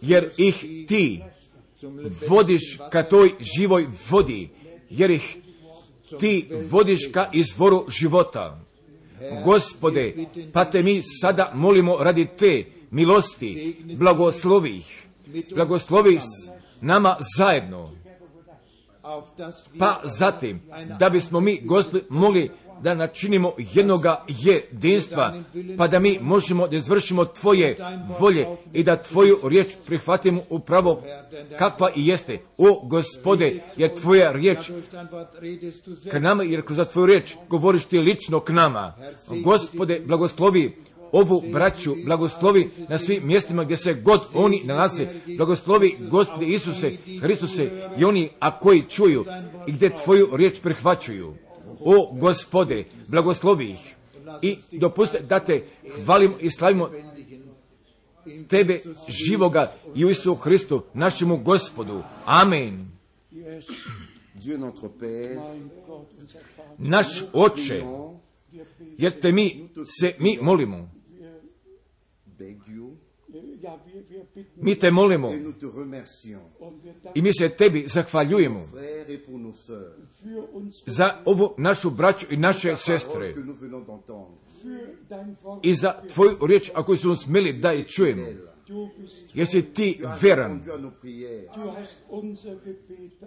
[0.00, 1.22] jer ih ti
[2.28, 4.48] vodiš ka toj živoj vodi,
[4.90, 5.36] jer ih
[6.20, 8.60] ti vodiš ka izvoru života.
[9.44, 15.06] Gospode, pa te mi sada molimo radi te milosti, blagoslovi ih,
[15.54, 16.18] blagoslovi
[16.80, 17.90] nama zajedno.
[19.78, 20.60] Pa zatim,
[20.98, 22.50] da bismo mi, Gospod, mogli
[22.82, 25.34] da načinimo jednoga jedinstva,
[25.78, 27.76] pa da mi možemo da izvršimo Tvoje
[28.20, 31.02] volje i da Tvoju riječ prihvatimo upravo
[31.58, 32.38] kakva i jeste.
[32.58, 34.58] O gospode, jer Tvoja riječ
[36.10, 38.94] k nama, jer kroz Tvoju riječ govoriš Ti lično k nama.
[39.44, 40.72] Gospode, blagoslovi
[41.12, 45.06] ovu braću, blagoslovi na svim mjestima gdje se god oni nalaze,
[45.36, 49.24] blagoslovi Gospode Isuse, Hristuse i oni a koji čuju
[49.66, 51.34] i gdje Tvoju riječ prihvaćuju.
[51.84, 53.94] O gospode, blagoslovi ih
[54.70, 55.64] i dopuste da te
[56.04, 56.90] hvalimo i slavimo
[58.48, 62.02] tebe živoga i u Isu Hristu, našemu gospodu.
[62.24, 62.88] Amen.
[66.78, 67.82] Naš oče,
[68.98, 69.68] jer te mi
[70.00, 70.90] se mi molimo.
[74.56, 75.30] Mi te molimo
[77.14, 78.68] i mi se tebi zahvaljujemo
[80.86, 83.34] za ovu našu braću i naše sestre.
[85.62, 88.26] I za tvoju riječ ako nas smeli da je čujemo.
[89.34, 90.62] Jesi ti veran,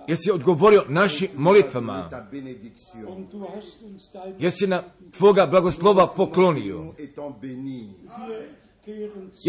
[0.08, 2.10] jesi odgovorio našim molitvama,
[4.40, 4.84] jesi na
[5.18, 6.94] tvoga blagoslova poklonio,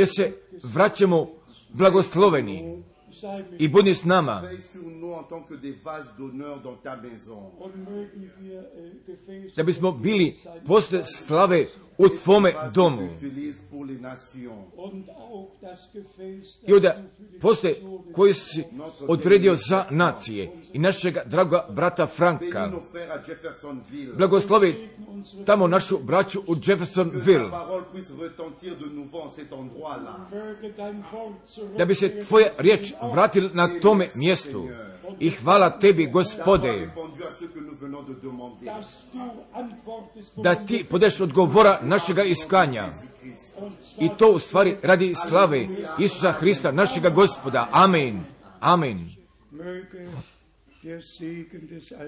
[0.07, 0.33] se
[0.63, 1.29] vraćamo
[1.69, 2.83] blagosloveni
[3.59, 6.97] i budi s nama, veille sur nous en tant que des vases d'honneur dans ta
[6.97, 7.53] maison.
[7.61, 8.63] und mögen wir
[9.07, 10.37] Gefäße da bismo bili
[10.67, 11.67] posle slave
[11.99, 13.09] u tvome domu.
[16.67, 16.97] I onda
[17.41, 17.75] posle
[18.15, 18.65] koji si
[19.09, 22.71] odredio za nacije i našega draga brata Franka,
[24.17, 24.89] blagoslovi
[25.47, 27.51] tamo našu braću u Jeffersonville,
[31.79, 34.69] da bi se tvoja riječ vratila na tome mjestu.
[35.21, 36.91] I hvala tebi, gospode,
[40.37, 42.89] da ti podeš odgovora našega iskanja.
[43.99, 45.67] I to u stvari radi slave
[45.99, 47.69] Isusa Hrista, našega gospoda.
[47.73, 48.25] Amen.
[48.61, 49.11] Amen.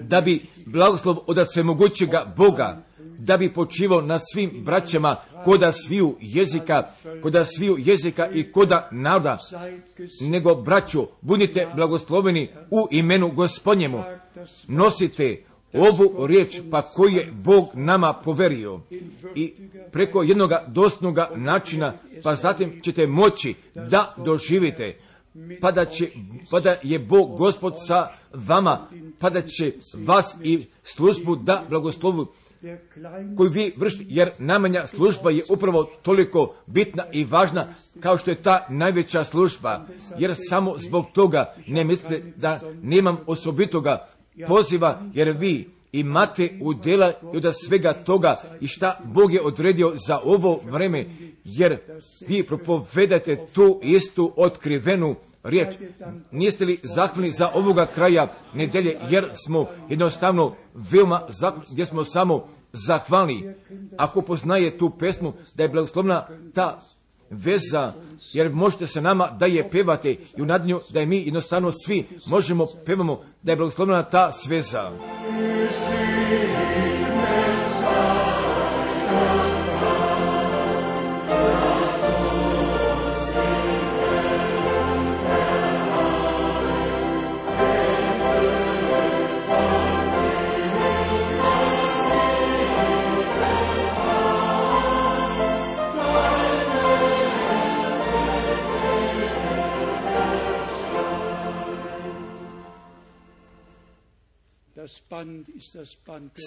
[0.01, 2.83] Da bi blagoslov od svemogućega Boga,
[3.19, 5.15] da bi počivao na svim braćama
[5.45, 6.89] koda sviju jezika,
[7.21, 9.37] koda sviju jezika i koda naroda,
[10.21, 14.03] nego braćo, budite blagosloveni u imenu gospodnjemu.
[14.67, 15.43] Nosite
[15.73, 18.79] ovu riječ pa koju je Bog nama poverio.
[19.35, 19.53] I
[19.91, 21.93] preko jednoga dostojnoga načina
[22.23, 24.97] pa zatim ćete moći da doživite.
[25.61, 26.09] Pa da, će,
[26.51, 28.87] pa da je Bog gospod sa vama
[29.19, 32.27] pa da će vas i službu da blagoslovu
[33.37, 38.43] koju vi vršite, jer najmanja služba je upravo toliko bitna i važna kao što je
[38.43, 39.85] ta najveća služba,
[40.17, 44.07] jer samo zbog toga ne mislite da nemam osobitoga
[44.47, 50.19] poziva, jer vi imate udjela i od svega toga i šta Bog je odredio za
[50.23, 51.05] ovo vreme,
[51.43, 51.77] jer
[52.27, 55.75] vi propovedate tu istu otkrivenu riječ.
[56.31, 61.21] Niste li zahvalni za ovoga kraja nedelje, jer smo jednostavno veoma
[61.71, 63.53] gdje smo samo zahvalni.
[63.97, 66.79] Ako poznaje tu pesmu, da je blagoslovna ta
[67.29, 67.93] veza,
[68.33, 72.07] jer možete se nama da je pevate i u nadanju da je mi jednostavno svi
[72.25, 74.91] možemo pevamo da je blagoslovna ta sveza.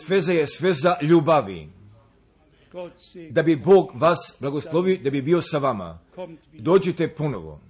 [0.06, 1.69] Sveza je sveza ljubavi.
[3.31, 5.98] Da bi Bog vas blagoslovio, da bi bio sa vama.
[6.52, 7.60] Dođite ponovo.